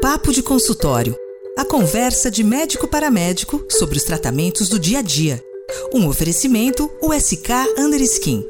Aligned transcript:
Papo 0.00 0.32
de 0.32 0.42
consultório. 0.42 1.14
A 1.58 1.64
conversa 1.64 2.30
de 2.30 2.42
médico 2.42 2.88
para 2.88 3.10
médico 3.10 3.62
sobre 3.68 3.98
os 3.98 4.04
tratamentos 4.04 4.66
do 4.66 4.78
dia 4.78 5.00
a 5.00 5.02
dia. 5.02 5.44
Um 5.92 6.08
oferecimento 6.08 6.90
USK 7.02 7.50
Underskin. 7.78 8.48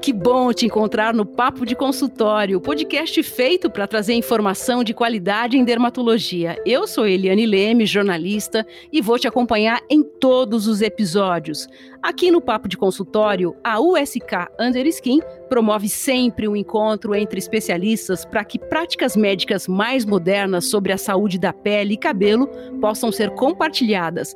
Que 0.00 0.12
bom 0.12 0.52
te 0.52 0.66
encontrar 0.66 1.12
no 1.12 1.26
Papo 1.26 1.66
de 1.66 1.76
Consultório, 1.76 2.60
podcast 2.60 3.22
feito 3.22 3.70
para 3.70 3.86
trazer 3.86 4.14
informação 4.14 4.82
de 4.82 4.94
qualidade 4.94 5.56
em 5.56 5.64
dermatologia. 5.64 6.56
Eu 6.64 6.86
sou 6.86 7.06
Eliane 7.06 7.44
Leme, 7.44 7.84
jornalista, 7.84 8.66
e 8.90 9.00
vou 9.00 9.18
te 9.18 9.28
acompanhar 9.28 9.80
em 9.90 10.02
todos 10.02 10.66
os 10.66 10.80
episódios. 10.80 11.68
Aqui 12.02 12.30
no 12.30 12.40
Papo 12.40 12.68
de 12.68 12.76
Consultório, 12.76 13.54
a 13.62 13.80
USK 13.80 14.48
Underskin 14.58 15.20
promove 15.48 15.88
sempre 15.88 16.48
um 16.48 16.56
encontro 16.56 17.14
entre 17.14 17.38
especialistas 17.38 18.24
para 18.24 18.44
que 18.44 18.58
práticas 18.58 19.14
médicas 19.14 19.68
mais 19.68 20.04
modernas 20.04 20.70
sobre 20.70 20.92
a 20.92 20.98
saúde 20.98 21.38
da 21.38 21.52
pele 21.52 21.94
e 21.94 21.98
cabelo 21.98 22.48
possam 22.80 23.12
ser 23.12 23.30
compartilhadas. 23.30 24.34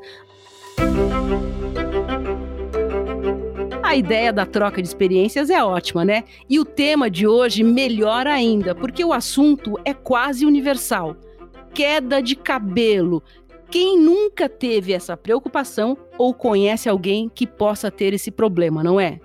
A 3.86 3.95
ideia 3.95 4.32
da 4.32 4.45
troca 4.45 4.82
de 4.82 4.88
experiências 4.88 5.48
é 5.48 5.62
ótima, 5.62 6.04
né? 6.04 6.24
E 6.50 6.58
o 6.58 6.64
tema 6.64 7.08
de 7.08 7.24
hoje 7.24 7.62
melhor 7.62 8.26
ainda, 8.26 8.74
porque 8.74 9.04
o 9.04 9.12
assunto 9.12 9.78
é 9.84 9.95
quase 9.95 10.45
universal. 10.45 11.16
Queda 11.72 12.20
de 12.20 12.34
cabelo. 12.34 13.22
Quem 13.70 13.96
nunca 13.96 14.48
teve 14.48 14.92
essa 14.92 15.16
preocupação 15.16 15.96
ou 16.18 16.34
conhece 16.34 16.88
alguém 16.88 17.30
que 17.32 17.46
possa 17.46 17.88
ter 17.88 18.12
esse 18.12 18.32
problema, 18.32 18.82
não 18.82 18.98
é? 18.98 19.20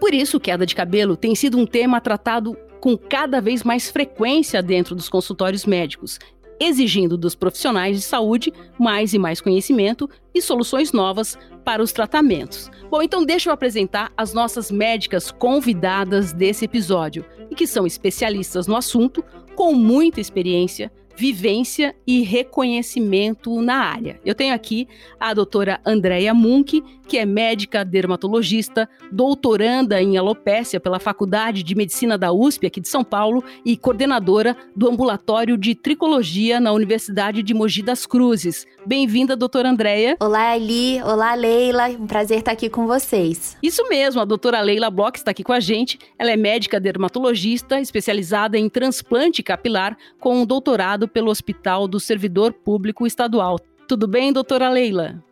Por 0.00 0.14
isso, 0.14 0.40
queda 0.40 0.64
de 0.64 0.74
cabelo 0.74 1.14
tem 1.14 1.34
sido 1.34 1.58
um 1.58 1.66
tema 1.66 2.00
tratado 2.00 2.56
com 2.80 2.96
cada 2.96 3.42
vez 3.42 3.62
mais 3.62 3.90
frequência 3.90 4.62
dentro 4.62 4.94
dos 4.94 5.10
consultórios 5.10 5.66
médicos, 5.66 6.18
exigindo 6.60 7.16
dos 7.16 7.34
profissionais 7.34 7.96
de 7.96 8.02
saúde 8.02 8.52
mais 8.78 9.12
e 9.12 9.18
mais 9.18 9.40
conhecimento 9.40 10.08
e 10.34 10.42
soluções 10.42 10.92
novas 10.92 11.38
para 11.64 11.82
os 11.82 11.92
tratamentos. 11.92 12.70
Bom, 12.90 13.02
então 13.02 13.24
deixa 13.24 13.50
eu 13.50 13.54
apresentar 13.54 14.12
as 14.16 14.32
nossas 14.32 14.70
médicas 14.70 15.30
convidadas 15.30 16.32
desse 16.32 16.64
episódio, 16.64 17.24
e 17.50 17.54
que 17.54 17.66
são 17.66 17.86
especialistas 17.86 18.66
no 18.66 18.76
assunto, 18.76 19.24
com 19.54 19.74
muita 19.74 20.20
experiência, 20.20 20.90
vivência 21.18 21.96
e 22.06 22.22
reconhecimento 22.22 23.60
na 23.60 23.74
área. 23.74 24.20
Eu 24.24 24.36
tenho 24.36 24.54
aqui 24.54 24.86
a 25.18 25.34
doutora 25.34 25.80
Andréia 25.84 26.32
Munk, 26.32 26.80
que 27.08 27.18
é 27.18 27.26
médica 27.26 27.84
dermatologista, 27.84 28.88
doutoranda 29.10 30.00
em 30.00 30.16
alopécia 30.16 30.78
pela 30.78 31.00
Faculdade 31.00 31.64
de 31.64 31.74
Medicina 31.74 32.16
da 32.16 32.30
USP 32.30 32.68
aqui 32.68 32.80
de 32.80 32.88
São 32.88 33.02
Paulo 33.02 33.42
e 33.64 33.76
coordenadora 33.76 34.56
do 34.76 34.88
ambulatório 34.88 35.58
de 35.58 35.74
tricologia 35.74 36.60
na 36.60 36.70
Universidade 36.70 37.42
de 37.42 37.52
Mogi 37.52 37.82
das 37.82 38.06
Cruzes. 38.06 38.64
Bem-vinda, 38.86 39.34
doutora 39.34 39.70
Andréia. 39.70 40.16
Olá, 40.20 40.56
Eli. 40.56 41.02
Olá, 41.02 41.34
Leila. 41.34 41.88
Um 41.88 42.06
prazer 42.06 42.38
estar 42.38 42.52
aqui 42.52 42.70
com 42.70 42.86
vocês. 42.86 43.56
Isso 43.60 43.82
mesmo, 43.88 44.20
a 44.20 44.24
doutora 44.24 44.60
Leila 44.60 44.88
Bloch 44.88 45.18
está 45.18 45.32
aqui 45.32 45.42
com 45.42 45.52
a 45.52 45.58
gente. 45.58 45.98
Ela 46.16 46.30
é 46.30 46.36
médica 46.36 46.78
dermatologista, 46.78 47.80
especializada 47.80 48.56
em 48.56 48.68
transplante 48.68 49.42
capilar, 49.42 49.96
com 50.20 50.42
um 50.42 50.46
doutorado 50.46 51.07
pelo 51.08 51.30
Hospital 51.30 51.88
do 51.88 51.98
Servidor 51.98 52.52
Público 52.52 53.06
Estadual. 53.06 53.58
Tudo 53.86 54.06
bem, 54.06 54.32
doutora 54.32 54.68
Leila? 54.68 55.22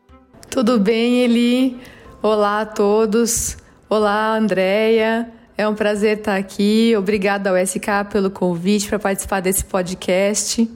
Tudo 0.51 0.79
bem, 0.79 1.23
Eli? 1.23 1.77
Olá 2.23 2.63
a 2.63 2.67
todos. 2.67 3.57
Olá, 3.89 4.37
Andréia. 4.37 5.31
É 5.59 5.67
um 5.69 5.75
prazer 5.75 6.19
estar 6.19 6.37
aqui. 6.37 6.95
Obrigada 6.97 7.51
ao 7.51 7.57
SK 7.57 8.11
pelo 8.11 8.31
convite 8.31 8.89
para 8.89 8.99
participar 8.99 9.41
desse 9.41 9.65
podcast. 9.65 10.69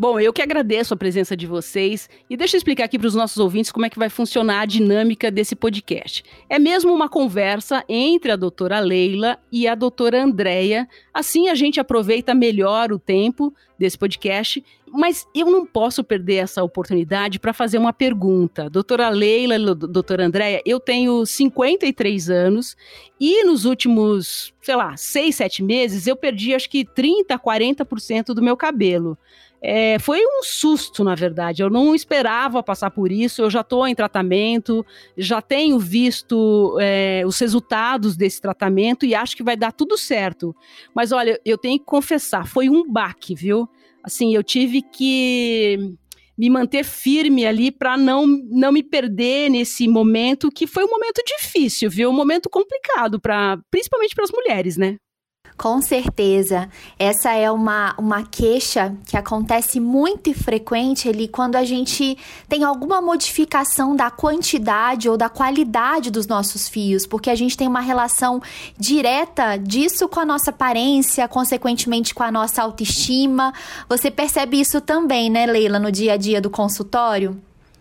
Bom, 0.00 0.20
eu 0.20 0.32
que 0.32 0.40
agradeço 0.40 0.94
a 0.94 0.96
presença 0.96 1.36
de 1.36 1.44
vocês 1.44 2.08
e 2.30 2.36
deixa 2.36 2.54
eu 2.54 2.58
explicar 2.58 2.84
aqui 2.84 2.96
para 2.96 3.08
os 3.08 3.16
nossos 3.16 3.38
ouvintes 3.38 3.72
como 3.72 3.84
é 3.84 3.90
que 3.90 3.98
vai 3.98 4.08
funcionar 4.08 4.60
a 4.60 4.64
dinâmica 4.64 5.28
desse 5.28 5.56
podcast. 5.56 6.22
É 6.48 6.56
mesmo 6.56 6.94
uma 6.94 7.08
conversa 7.08 7.84
entre 7.88 8.30
a 8.30 8.36
doutora 8.36 8.78
Leila 8.78 9.40
e 9.50 9.66
a 9.66 9.74
doutora 9.74 10.22
Andréia. 10.22 10.88
Assim 11.12 11.48
a 11.48 11.56
gente 11.56 11.80
aproveita 11.80 12.32
melhor 12.32 12.92
o 12.92 12.98
tempo 13.00 13.52
desse 13.76 13.98
podcast, 13.98 14.64
mas 14.86 15.26
eu 15.34 15.46
não 15.50 15.66
posso 15.66 16.04
perder 16.04 16.36
essa 16.36 16.62
oportunidade 16.62 17.40
para 17.40 17.52
fazer 17.52 17.78
uma 17.78 17.92
pergunta. 17.92 18.70
Doutora 18.70 19.08
Leila, 19.08 19.74
doutora 19.74 20.24
Andréia, 20.24 20.62
eu 20.64 20.78
tenho 20.78 21.26
53 21.26 22.30
anos 22.30 22.76
e 23.18 23.42
nos 23.42 23.64
últimos, 23.64 24.54
sei 24.62 24.76
lá, 24.76 24.96
6, 24.96 25.34
7 25.34 25.62
meses 25.64 26.06
eu 26.06 26.14
perdi 26.14 26.54
acho 26.54 26.70
que 26.70 26.84
30, 26.84 27.36
40% 27.36 28.26
do 28.26 28.40
meu 28.40 28.56
cabelo. 28.56 29.18
É, 29.60 29.98
foi 29.98 30.20
um 30.24 30.42
susto, 30.42 31.02
na 31.02 31.14
verdade. 31.14 31.62
Eu 31.62 31.70
não 31.70 31.94
esperava 31.94 32.62
passar 32.62 32.90
por 32.90 33.10
isso. 33.10 33.42
Eu 33.42 33.50
já 33.50 33.60
estou 33.60 33.86
em 33.86 33.94
tratamento, 33.94 34.86
já 35.16 35.42
tenho 35.42 35.78
visto 35.78 36.76
é, 36.80 37.22
os 37.26 37.38
resultados 37.38 38.16
desse 38.16 38.40
tratamento 38.40 39.04
e 39.04 39.14
acho 39.14 39.36
que 39.36 39.42
vai 39.42 39.56
dar 39.56 39.72
tudo 39.72 39.96
certo. 39.96 40.54
Mas 40.94 41.12
olha, 41.12 41.40
eu 41.44 41.58
tenho 41.58 41.78
que 41.78 41.84
confessar, 41.84 42.46
foi 42.46 42.68
um 42.68 42.90
baque, 42.90 43.34
viu? 43.34 43.68
Assim, 44.02 44.34
eu 44.34 44.42
tive 44.42 44.80
que 44.80 45.96
me 46.36 46.48
manter 46.48 46.84
firme 46.84 47.44
ali 47.44 47.72
para 47.72 47.96
não, 47.96 48.24
não 48.26 48.70
me 48.70 48.82
perder 48.82 49.50
nesse 49.50 49.88
momento 49.88 50.52
que 50.52 50.68
foi 50.68 50.84
um 50.84 50.88
momento 50.88 51.20
difícil, 51.26 51.90
viu? 51.90 52.08
Um 52.08 52.12
momento 52.12 52.48
complicado 52.48 53.20
para 53.20 53.58
principalmente 53.72 54.14
para 54.14 54.24
as 54.24 54.30
mulheres, 54.30 54.76
né? 54.76 54.98
Com 55.58 55.82
certeza. 55.82 56.68
Essa 56.96 57.32
é 57.32 57.50
uma, 57.50 57.92
uma 57.98 58.22
queixa 58.22 58.94
que 59.04 59.16
acontece 59.16 59.80
muito 59.80 60.30
e 60.30 60.34
frequente 60.34 61.08
ali 61.08 61.26
quando 61.26 61.56
a 61.56 61.64
gente 61.64 62.16
tem 62.48 62.62
alguma 62.62 63.02
modificação 63.02 63.96
da 63.96 64.08
quantidade 64.08 65.08
ou 65.08 65.16
da 65.16 65.28
qualidade 65.28 66.12
dos 66.12 66.28
nossos 66.28 66.68
fios, 66.68 67.04
porque 67.04 67.28
a 67.28 67.34
gente 67.34 67.56
tem 67.56 67.66
uma 67.66 67.80
relação 67.80 68.40
direta 68.78 69.56
disso 69.56 70.08
com 70.08 70.20
a 70.20 70.24
nossa 70.24 70.50
aparência, 70.50 71.26
consequentemente 71.26 72.14
com 72.14 72.22
a 72.22 72.30
nossa 72.30 72.62
autoestima. 72.62 73.52
Você 73.88 74.12
percebe 74.12 74.60
isso 74.60 74.80
também, 74.80 75.28
né, 75.28 75.44
Leila, 75.44 75.80
no 75.80 75.90
dia 75.90 76.12
a 76.12 76.16
dia 76.16 76.40
do 76.40 76.50
consultório? 76.50 77.36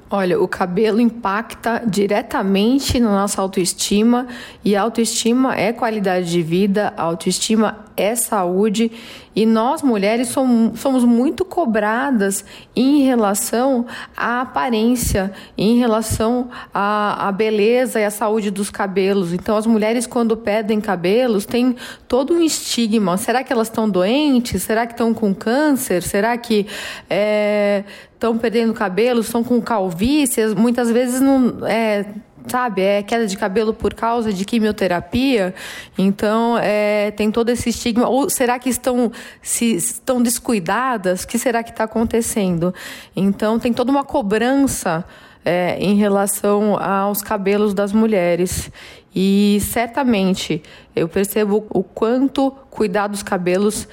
Olha, 0.09 0.39
o 0.39 0.47
cabelo 0.47 1.01
impacta 1.01 1.83
diretamente 1.85 2.97
na 2.97 3.09
nossa 3.09 3.41
autoestima 3.41 4.25
e 4.63 4.73
autoestima 4.73 5.53
é 5.53 5.73
qualidade 5.73 6.31
de 6.31 6.41
vida, 6.41 6.93
autoestima 6.95 7.85
é 7.97 8.15
saúde 8.15 8.91
e 9.35 9.45
nós 9.45 9.81
mulheres 9.81 10.29
somos, 10.29 11.03
muito 11.03 11.43
cobradas 11.43 12.45
em 12.75 13.03
relação 13.03 13.85
à 14.15 14.41
aparência, 14.41 15.31
em 15.57 15.77
relação 15.77 16.49
à, 16.73 17.27
à 17.27 17.31
beleza 17.31 17.99
e 17.99 18.05
à 18.05 18.09
saúde 18.09 18.49
dos 18.49 18.69
cabelos. 18.71 19.33
Então, 19.33 19.57
as 19.57 19.67
mulheres, 19.67 20.07
quando 20.07 20.37
pedem 20.37 20.79
cabelos, 20.79 21.45
têm 21.45 21.75
todo 22.07 22.33
um 22.33 22.41
estigma. 22.41 23.17
Será 23.17 23.43
que 23.43 23.51
elas 23.53 23.67
estão 23.67 23.89
doentes? 23.89 24.63
Será 24.63 24.87
que 24.87 24.93
estão 24.93 25.13
com 25.13 25.35
câncer? 25.35 26.01
Será 26.01 26.35
que 26.37 26.65
é, 27.09 27.83
estão 28.17 28.37
perdendo 28.37 28.73
cabelo? 28.73 29.21
Estão 29.21 29.43
com 29.43 29.61
calvície? 29.61 30.47
Muitas 30.55 30.91
vezes 30.91 31.21
não. 31.21 31.65
É, 31.65 32.05
sabe, 32.47 32.81
é 32.81 33.03
queda 33.03 33.27
de 33.27 33.37
cabelo 33.37 33.73
por 33.73 33.93
causa 33.93 34.31
de 34.31 34.45
quimioterapia, 34.45 35.53
então 35.97 36.57
é, 36.57 37.11
tem 37.11 37.29
todo 37.29 37.49
esse 37.49 37.69
estigma. 37.69 38.07
Ou 38.07 38.29
será 38.29 38.57
que 38.57 38.69
estão 38.69 39.11
se 39.41 39.75
estão 39.75 40.21
descuidadas? 40.21 41.23
O 41.23 41.27
que 41.27 41.37
será 41.37 41.61
que 41.61 41.71
está 41.71 41.83
acontecendo? 41.83 42.73
Então 43.15 43.59
tem 43.59 43.73
toda 43.73 43.91
uma 43.91 44.03
cobrança 44.03 45.05
é, 45.43 45.77
em 45.79 45.95
relação 45.95 46.77
aos 46.77 47.21
cabelos 47.21 47.73
das 47.73 47.91
mulheres. 47.91 48.71
E 49.13 49.59
certamente 49.61 50.61
eu 50.95 51.07
percebo 51.07 51.65
o 51.69 51.83
quanto 51.83 52.51
cuidar 52.69 53.07
dos 53.07 53.23
cabelos 53.23 53.87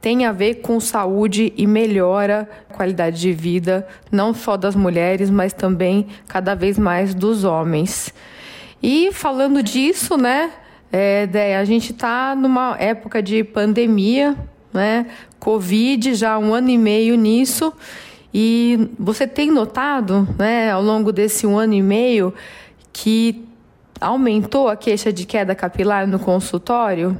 tem 0.00 0.24
a 0.24 0.32
ver 0.32 0.56
com 0.56 0.78
saúde 0.78 1.52
e 1.56 1.66
melhora 1.66 2.48
a 2.70 2.74
qualidade 2.74 3.20
de 3.20 3.32
vida, 3.32 3.86
não 4.10 4.32
só 4.32 4.56
das 4.56 4.76
mulheres, 4.76 5.30
mas 5.30 5.52
também 5.52 6.06
cada 6.28 6.54
vez 6.54 6.78
mais 6.78 7.14
dos 7.14 7.44
homens. 7.44 8.12
E 8.82 9.10
falando 9.12 9.62
disso, 9.62 10.16
né, 10.16 10.52
é, 10.92 11.56
a 11.58 11.64
gente 11.64 11.92
está 11.92 12.34
numa 12.36 12.76
época 12.78 13.22
de 13.22 13.42
pandemia, 13.42 14.36
né, 14.72 15.06
Covid, 15.40 16.14
já 16.14 16.38
um 16.38 16.54
ano 16.54 16.70
e 16.70 16.78
meio 16.78 17.16
nisso, 17.16 17.72
e 18.32 18.90
você 18.98 19.26
tem 19.26 19.50
notado, 19.50 20.28
né, 20.38 20.70
ao 20.70 20.82
longo 20.82 21.10
desse 21.10 21.46
um 21.46 21.58
ano 21.58 21.74
e 21.74 21.82
meio, 21.82 22.34
que 22.92 23.44
aumentou 24.00 24.68
a 24.68 24.76
queixa 24.76 25.12
de 25.12 25.26
queda 25.26 25.54
capilar 25.54 26.06
no 26.06 26.18
consultório? 26.18 27.16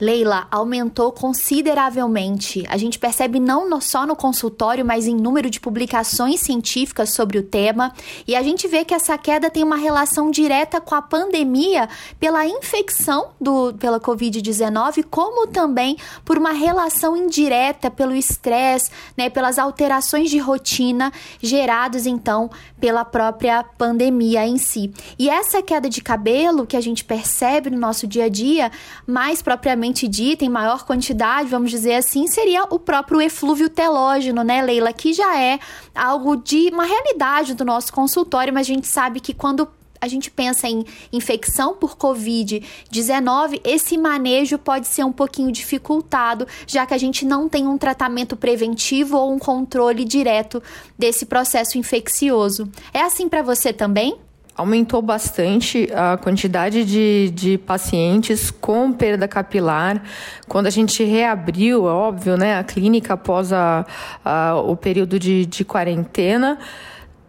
Leila, 0.00 0.48
aumentou 0.50 1.12
consideravelmente. 1.12 2.64
A 2.68 2.78
gente 2.78 2.98
percebe 2.98 3.38
não 3.38 3.80
só 3.80 4.06
no 4.06 4.16
consultório, 4.16 4.84
mas 4.84 5.06
em 5.06 5.14
número 5.14 5.50
de 5.50 5.60
publicações 5.60 6.40
científicas 6.40 7.10
sobre 7.10 7.38
o 7.38 7.42
tema. 7.42 7.92
E 8.26 8.34
a 8.34 8.42
gente 8.42 8.66
vê 8.66 8.84
que 8.84 8.94
essa 8.94 9.18
queda 9.18 9.50
tem 9.50 9.62
uma 9.62 9.76
relação 9.76 10.30
direta 10.30 10.80
com 10.80 10.94
a 10.94 11.02
pandemia 11.02 11.88
pela 12.18 12.46
infecção 12.46 13.28
do, 13.38 13.74
pela 13.74 14.00
Covid-19, 14.00 15.04
como 15.10 15.46
também 15.46 15.96
por 16.24 16.38
uma 16.38 16.52
relação 16.52 17.16
indireta 17.16 17.90
pelo 17.90 18.14
estresse, 18.14 18.90
né, 19.16 19.28
pelas 19.28 19.58
alterações 19.58 20.30
de 20.30 20.38
rotina 20.38 21.12
geradas 21.42 22.06
então 22.06 22.50
pela 22.80 23.04
própria 23.04 23.62
pandemia 23.62 24.46
em 24.46 24.56
si. 24.56 24.90
E 25.18 25.28
essa 25.28 25.62
queda 25.62 25.90
de 25.90 26.00
cabelo 26.00 26.66
que 26.66 26.76
a 26.76 26.80
gente 26.80 27.04
percebe 27.04 27.68
no 27.68 27.78
nosso 27.78 28.06
dia 28.06 28.24
a 28.24 28.28
dia, 28.28 28.72
mais 29.06 29.42
propriamente 29.42 29.89
propriamente 29.90 30.08
dita, 30.08 30.44
em 30.44 30.48
maior 30.48 30.84
quantidade, 30.84 31.48
vamos 31.48 31.70
dizer 31.70 31.94
assim, 31.94 32.26
seria 32.26 32.64
o 32.64 32.78
próprio 32.78 33.20
eflúvio 33.20 33.68
telógeno, 33.68 34.42
né, 34.42 34.62
Leila? 34.62 34.92
Que 34.92 35.12
já 35.12 35.38
é 35.38 35.58
algo 35.94 36.36
de 36.36 36.70
uma 36.72 36.84
realidade 36.84 37.54
do 37.54 37.64
nosso 37.64 37.92
consultório, 37.92 38.52
mas 38.52 38.66
a 38.66 38.72
gente 38.72 38.86
sabe 38.86 39.20
que 39.20 39.34
quando 39.34 39.68
a 40.00 40.08
gente 40.08 40.30
pensa 40.30 40.66
em 40.66 40.84
infecção 41.12 41.74
por 41.74 41.94
Covid-19, 41.94 43.60
esse 43.62 43.98
manejo 43.98 44.56
pode 44.58 44.86
ser 44.86 45.04
um 45.04 45.12
pouquinho 45.12 45.52
dificultado, 45.52 46.46
já 46.66 46.86
que 46.86 46.94
a 46.94 46.98
gente 46.98 47.26
não 47.26 47.48
tem 47.48 47.66
um 47.66 47.76
tratamento 47.76 48.34
preventivo 48.34 49.18
ou 49.18 49.30
um 49.30 49.38
controle 49.38 50.04
direto 50.04 50.62
desse 50.98 51.26
processo 51.26 51.76
infeccioso. 51.76 52.66
É 52.94 53.02
assim 53.02 53.28
para 53.28 53.42
você 53.42 53.74
também? 53.74 54.16
Aumentou 54.56 55.00
bastante 55.00 55.88
a 55.94 56.16
quantidade 56.16 56.84
de, 56.84 57.30
de 57.30 57.58
pacientes 57.58 58.50
com 58.50 58.92
perda 58.92 59.26
capilar. 59.26 60.02
Quando 60.48 60.66
a 60.66 60.70
gente 60.70 61.02
reabriu, 61.04 61.88
é 61.88 61.92
óbvio, 61.92 62.36
né, 62.36 62.58
a 62.58 62.64
clínica 62.64 63.14
após 63.14 63.52
a, 63.52 63.86
a, 64.24 64.56
o 64.56 64.76
período 64.76 65.18
de, 65.18 65.46
de 65.46 65.64
quarentena, 65.64 66.58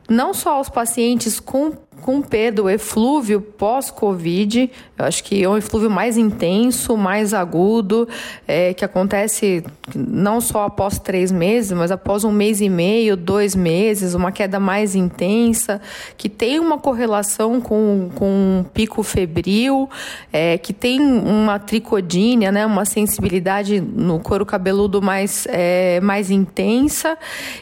não 0.10 0.34
só 0.34 0.60
os 0.60 0.68
pacientes 0.68 1.40
com 1.40 1.72
com 2.02 2.22
perda, 2.22 2.64
o 2.64 2.70
eflúvio 2.70 3.40
pós-Covid, 3.40 4.70
eu 4.98 5.06
acho 5.06 5.24
que 5.24 5.44
é 5.44 5.50
um 5.50 5.58
eflúvio 5.58 5.90
mais 5.90 6.18
intenso, 6.18 6.98
mais 6.98 7.34
agudo, 7.34 8.08
é, 8.48 8.74
que 8.74 8.84
acontece 8.84 9.64
não 9.96 10.42
só 10.42 10.66
após 10.66 11.00
três 11.00 11.32
meses, 11.32 11.72
mas 11.72 11.92
após 11.92 12.24
um 12.24 12.32
mês 12.32 12.62
e 12.62 12.70
meio, 12.70 13.16
dois 13.16 13.56
meses, 13.56 14.14
uma 14.14 14.32
queda 14.32 14.60
mais 14.60 14.96
intensa, 14.96 15.82
que 16.18 16.28
tem 16.28 16.60
uma 16.60 16.78
correlação 16.78 17.62
com, 17.62 18.10
com 18.16 18.26
um 18.26 18.66
pico 18.74 19.04
febril, 19.04 19.90
é, 20.34 20.58
que 20.58 20.74
tem 20.74 21.00
uma 21.02 21.60
tricodínia, 21.60 22.52
né, 22.52 22.66
uma 22.66 22.86
sensibilidade 22.86 23.80
no 23.80 24.20
couro 24.20 24.46
cabeludo 24.46 25.02
mais, 25.02 25.48
é, 25.50 26.00
mais 26.02 26.30
intensa, 26.30 27.18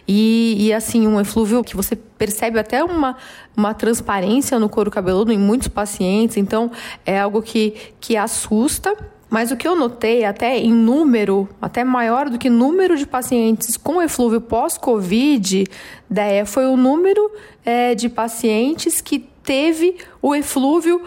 e, 0.08 0.56
e 0.60 0.74
assim, 0.74 1.08
um 1.08 1.20
eflúvio 1.20 1.64
que 1.64 1.76
você 1.76 1.98
percebe 2.20 2.60
até 2.60 2.84
uma, 2.84 3.16
uma 3.56 3.74
transparência 3.74 4.60
no 4.60 4.70
couro 4.70 4.92
cabeludo 4.92 5.32
em 5.32 5.40
muitos 5.40 5.70
pacientes, 5.70 6.38
então 6.38 6.70
é 7.06 7.20
algo 7.20 7.42
que, 7.42 7.74
que 8.00 8.18
assusta. 8.18 8.96
Mas 9.30 9.52
o 9.52 9.58
que 9.58 9.68
eu 9.68 9.76
notei, 9.76 10.26
até 10.26 10.58
em 10.58 10.74
número, 10.74 11.48
até 11.62 11.84
maior 11.84 12.30
do 12.30 12.38
que 12.38 12.50
número 12.50 12.98
de 12.98 13.06
pacientes 13.06 13.78
com 13.78 14.02
eflúvio 14.02 14.42
pós-Covid, 14.42 15.66
foi 16.48 16.66
o 16.66 16.76
número 16.76 17.32
é, 17.64 17.94
de 17.94 18.10
pacientes 18.10 19.02
que 19.02 19.20
teve 19.20 19.98
o 20.20 20.36
eflúvio 20.36 21.04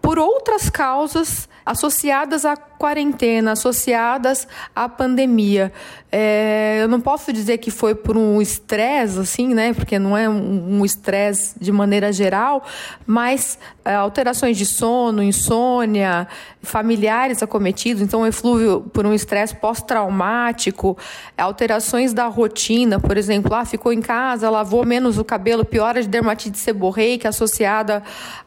por 0.00 0.18
outras 0.18 0.70
causas 0.70 1.46
associadas 1.64 2.46
à 2.46 2.56
quarentena, 2.78 3.52
associadas 3.52 4.46
à 4.74 4.88
pandemia. 4.88 5.72
É, 6.10 6.78
eu 6.80 6.88
não 6.88 7.00
posso 7.00 7.32
dizer 7.32 7.58
que 7.58 7.70
foi 7.70 7.94
por 7.94 8.16
um 8.16 8.40
estresse, 8.40 9.18
assim, 9.18 9.52
né? 9.52 9.74
Porque 9.74 9.98
não 9.98 10.16
é 10.16 10.26
um 10.28 10.82
estresse 10.84 11.54
de 11.60 11.70
maneira 11.70 12.10
geral, 12.12 12.64
mas 13.06 13.58
é, 13.84 13.94
alterações 13.94 14.56
de 14.56 14.64
sono, 14.64 15.22
insônia, 15.22 16.26
familiares 16.62 17.42
acometidos, 17.42 18.02
então 18.02 18.26
eflúvio 18.26 18.82
por 18.92 19.06
um 19.06 19.12
estresse 19.12 19.54
pós-traumático, 19.56 20.96
alterações 21.36 22.12
da 22.12 22.26
rotina, 22.26 23.00
por 23.00 23.16
exemplo, 23.16 23.54
ah, 23.54 23.64
ficou 23.64 23.92
em 23.92 24.00
casa, 24.00 24.50
lavou 24.50 24.84
menos 24.84 25.18
o 25.18 25.24
cabelo, 25.24 25.64
piora 25.64 26.02
de 26.02 26.08
dermatite 26.08 26.58
seborreica 26.58 27.28
associada 27.28 28.02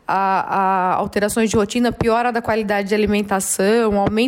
a, 0.07 0.93
a 0.93 0.93
alterações 0.95 1.49
de 1.49 1.55
rotina, 1.55 1.91
piora 1.91 2.31
da 2.31 2.41
qualidade 2.41 2.89
de 2.89 2.95
alimentação, 2.95 3.99
aumento 3.99 4.20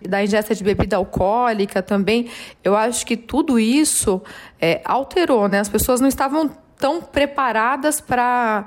da 0.00 0.22
ingesta 0.22 0.54
de 0.54 0.62
bebida 0.62 0.96
alcoólica 0.96 1.82
também. 1.82 2.28
Eu 2.62 2.76
acho 2.76 3.06
que 3.06 3.16
tudo 3.16 3.58
isso 3.58 4.22
é, 4.60 4.80
alterou, 4.84 5.48
né? 5.48 5.60
As 5.60 5.68
pessoas 5.68 6.00
não 6.00 6.08
estavam 6.08 6.50
tão 6.82 7.00
preparadas 7.00 8.00
para 8.00 8.66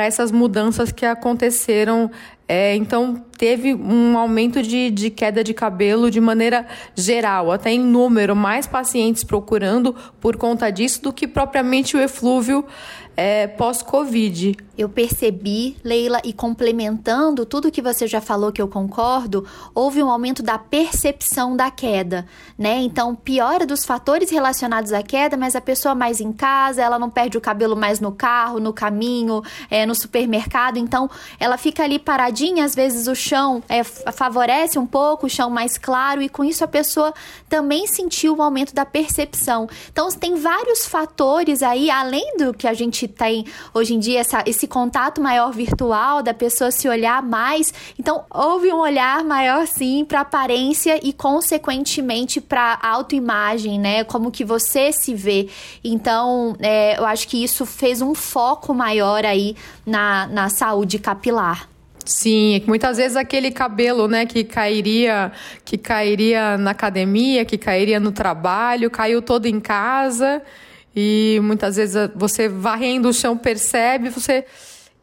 essas 0.00 0.30
mudanças 0.30 0.92
que 0.92 1.06
aconteceram. 1.06 2.10
É, 2.46 2.76
então, 2.76 3.24
teve 3.38 3.74
um 3.74 4.18
aumento 4.18 4.62
de, 4.62 4.90
de 4.90 5.08
queda 5.08 5.42
de 5.42 5.54
cabelo 5.54 6.10
de 6.10 6.20
maneira 6.20 6.66
geral, 6.94 7.50
até 7.50 7.70
em 7.70 7.80
número, 7.80 8.36
mais 8.36 8.66
pacientes 8.66 9.24
procurando 9.24 9.96
por 10.20 10.36
conta 10.36 10.70
disso 10.70 11.02
do 11.02 11.10
que 11.10 11.26
propriamente 11.26 11.96
o 11.96 12.00
eflúvio 12.00 12.66
é, 13.16 13.46
pós-Covid. 13.46 14.56
Eu 14.76 14.88
percebi, 14.88 15.76
Leila, 15.84 16.20
e 16.24 16.32
complementando 16.32 17.46
tudo 17.46 17.70
que 17.70 17.80
você 17.80 18.08
já 18.08 18.20
falou 18.20 18.50
que 18.50 18.60
eu 18.60 18.66
concordo, 18.66 19.46
houve 19.72 20.02
um 20.02 20.10
aumento 20.10 20.42
da 20.42 20.58
percepção 20.58 21.56
da 21.56 21.70
queda, 21.70 22.26
né? 22.58 22.78
Então, 22.78 23.14
piora 23.14 23.64
dos 23.64 23.84
fatores 23.84 24.30
relacionados 24.30 24.92
à 24.92 25.00
queda, 25.00 25.36
mas 25.36 25.54
a 25.54 25.60
pessoa 25.60 25.94
mais 25.94 26.20
em 26.20 26.32
casa, 26.32 26.82
ela 26.82 26.98
não 26.98 27.08
perde 27.08 27.38
o 27.38 27.40
cabelo 27.40 27.76
mais 27.76 28.00
no 28.00 28.10
carro, 28.10 28.58
no 28.58 28.72
caminho, 28.72 29.42
é, 29.70 29.86
no 29.86 29.94
supermercado, 29.94 30.76
então 30.76 31.08
ela 31.38 31.56
fica 31.56 31.84
ali 31.84 32.00
paradinha, 32.00 32.64
às 32.64 32.74
vezes 32.74 33.06
o 33.06 33.14
chão 33.14 33.62
é, 33.68 33.84
favorece 33.84 34.76
um 34.76 34.86
pouco, 34.86 35.26
o 35.26 35.30
chão 35.30 35.48
mais 35.48 35.78
claro, 35.78 36.20
e 36.20 36.28
com 36.28 36.42
isso 36.42 36.64
a 36.64 36.68
pessoa 36.68 37.14
também 37.48 37.86
sentiu 37.86 38.34
o 38.36 38.42
aumento 38.42 38.74
da 38.74 38.84
percepção. 38.84 39.68
Então, 39.92 40.08
tem 40.08 40.34
vários 40.34 40.84
fatores 40.84 41.62
aí, 41.62 41.90
além 41.90 42.36
do 42.36 42.52
que 42.52 42.66
a 42.66 42.74
gente 42.74 43.03
gente 43.04 43.08
tem 43.08 43.44
hoje 43.72 43.94
em 43.94 43.98
dia 43.98 44.20
essa, 44.20 44.42
esse 44.46 44.66
contato 44.66 45.20
maior 45.20 45.52
virtual 45.52 46.22
da 46.22 46.34
pessoa 46.34 46.70
se 46.70 46.88
olhar 46.88 47.22
mais. 47.22 47.72
Então, 47.98 48.24
houve 48.30 48.72
um 48.72 48.78
olhar 48.78 49.22
maior, 49.24 49.66
sim, 49.66 50.04
para 50.04 50.20
aparência 50.20 50.98
e, 51.02 51.12
consequentemente, 51.12 52.40
para 52.40 52.78
autoimagem, 52.82 53.78
né? 53.78 54.04
Como 54.04 54.30
que 54.30 54.44
você 54.44 54.92
se 54.92 55.14
vê. 55.14 55.48
Então, 55.82 56.56
é, 56.60 56.98
eu 56.98 57.04
acho 57.04 57.28
que 57.28 57.42
isso 57.42 57.66
fez 57.66 58.00
um 58.00 58.14
foco 58.14 58.74
maior 58.74 59.24
aí 59.24 59.54
na, 59.86 60.26
na 60.26 60.48
saúde 60.48 60.98
capilar. 60.98 61.68
Sim, 62.04 62.62
muitas 62.66 62.98
vezes 62.98 63.16
aquele 63.16 63.50
cabelo, 63.50 64.06
né, 64.06 64.26
que 64.26 64.44
cairia, 64.44 65.32
que 65.64 65.78
cairia 65.78 66.58
na 66.58 66.72
academia, 66.72 67.46
que 67.46 67.56
cairia 67.56 67.98
no 67.98 68.12
trabalho, 68.12 68.90
caiu 68.90 69.22
todo 69.22 69.46
em 69.46 69.58
casa 69.58 70.42
e 70.94 71.40
muitas 71.42 71.76
vezes 71.76 72.10
você 72.14 72.48
varrendo 72.48 73.08
o 73.08 73.12
chão 73.12 73.36
percebe, 73.36 74.10
você 74.10 74.44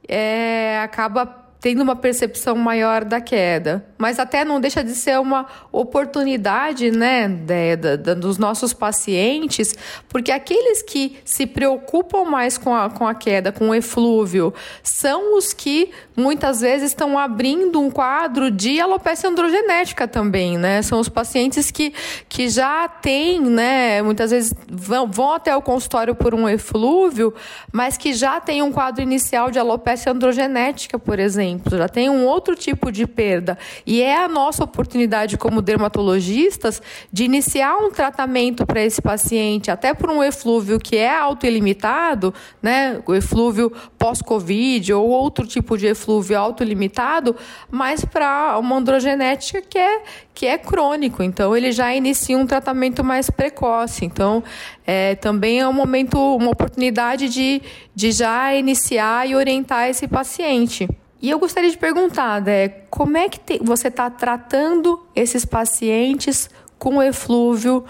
é, 0.08 0.80
acaba 0.84 1.41
tendo 1.62 1.84
uma 1.84 1.96
percepção 1.96 2.56
maior 2.56 3.06
da 3.06 3.22
queda. 3.22 3.86
Mas 3.96 4.18
até 4.18 4.44
não 4.44 4.60
deixa 4.60 4.84
de 4.84 4.96
ser 4.96 5.20
uma 5.20 5.46
oportunidade, 5.72 6.90
né, 6.90 7.28
de, 7.28 7.76
de, 7.76 8.16
dos 8.16 8.40
nossos 8.40 8.74
pacientes, 8.74 9.76
porque 10.10 10.32
aqueles 10.32 10.82
que 10.82 11.20
se 11.24 11.46
preocupam 11.46 12.24
mais 12.26 12.58
com 12.58 12.76
a, 12.76 12.90
com 12.90 13.08
a 13.08 13.14
queda, 13.14 13.52
com 13.52 13.70
o 13.70 13.76
eflúvio, 13.76 14.52
são 14.82 15.38
os 15.38 15.54
que 15.54 15.92
muitas 16.18 16.62
vezes 16.62 16.90
estão 16.90 17.18
abrindo 17.18 17.80
um 17.80 17.92
quadro 17.92 18.50
de 18.50 18.82
alopecia 18.82 19.30
androgenética 19.30 20.08
também, 20.08 20.58
né? 20.58 20.82
São 20.82 21.00
os 21.00 21.10
pacientes 21.10 21.70
que, 21.70 21.94
que 22.28 22.50
já 22.50 22.88
têm, 22.88 23.40
né, 23.40 24.02
muitas 24.02 24.32
vezes 24.32 24.52
vão, 24.68 25.10
vão 25.10 25.34
até 25.34 25.56
o 25.56 25.62
consultório 25.62 26.16
por 26.16 26.34
um 26.34 26.50
eflúvio, 26.50 27.32
mas 27.72 27.98
que 27.98 28.14
já 28.14 28.40
têm 28.40 28.64
um 28.64 28.72
quadro 28.72 29.04
inicial 29.04 29.52
de 29.52 29.60
alopecia 29.60 30.12
androgenética, 30.12 30.98
por 30.98 31.20
exemplo 31.20 31.51
exemplo, 31.52 31.78
já 31.78 31.88
tem 31.88 32.10
um 32.10 32.26
outro 32.26 32.56
tipo 32.56 32.92
de 32.92 33.06
perda. 33.06 33.58
E 33.86 34.02
é 34.02 34.24
a 34.24 34.28
nossa 34.28 34.64
oportunidade 34.64 35.38
como 35.38 35.62
dermatologistas 35.62 36.82
de 37.12 37.24
iniciar 37.24 37.78
um 37.78 37.92
tratamento 37.92 38.66
para 38.66 38.82
esse 38.82 39.02
paciente, 39.02 39.70
até 39.70 39.94
por 39.94 40.10
um 40.10 40.24
eflúvio 40.24 40.80
que 40.80 40.96
é 40.96 41.16
autoilimitado, 41.16 42.34
né? 42.62 43.02
O 43.06 43.14
eflúvio 43.14 43.72
pós-Covid 43.98 44.94
ou 44.94 45.10
outro 45.10 45.46
tipo 45.46 45.78
de 45.78 45.88
eflúvio 45.88 46.38
autolimitado, 46.38 47.36
mas 47.70 48.04
para 48.06 48.58
uma 48.58 48.78
androgenética 48.78 49.62
que 49.62 49.78
é, 49.78 50.02
que 50.34 50.46
é 50.46 50.58
crônico. 50.58 51.22
Então, 51.24 51.56
ele 51.56 51.72
já 51.72 51.94
inicia 51.94 52.38
um 52.38 52.46
tratamento 52.46 53.04
mais 53.04 53.30
precoce. 53.30 54.06
Então, 54.06 54.44
é, 54.86 55.16
também 55.16 55.60
é 55.60 55.68
um 55.68 55.74
momento, 55.74 56.18
uma 56.36 56.52
oportunidade 56.52 57.30
de, 57.30 57.62
de 57.94 58.12
já 58.12 58.54
iniciar 58.54 59.28
e 59.28 59.36
orientar 59.36 59.90
esse 59.90 60.08
paciente. 60.08 60.88
E 61.22 61.30
eu 61.30 61.38
gostaria 61.38 61.70
de 61.70 61.78
perguntar, 61.78 62.42
né, 62.42 62.70
como 62.90 63.16
é 63.16 63.30
que 63.30 63.40
te, 63.40 63.60
você 63.64 63.90
está 63.90 64.10
tratando 64.10 65.06
esses 65.16 65.46
pacientes 65.46 66.50
com 66.80 67.02
eflúvio 67.02 67.86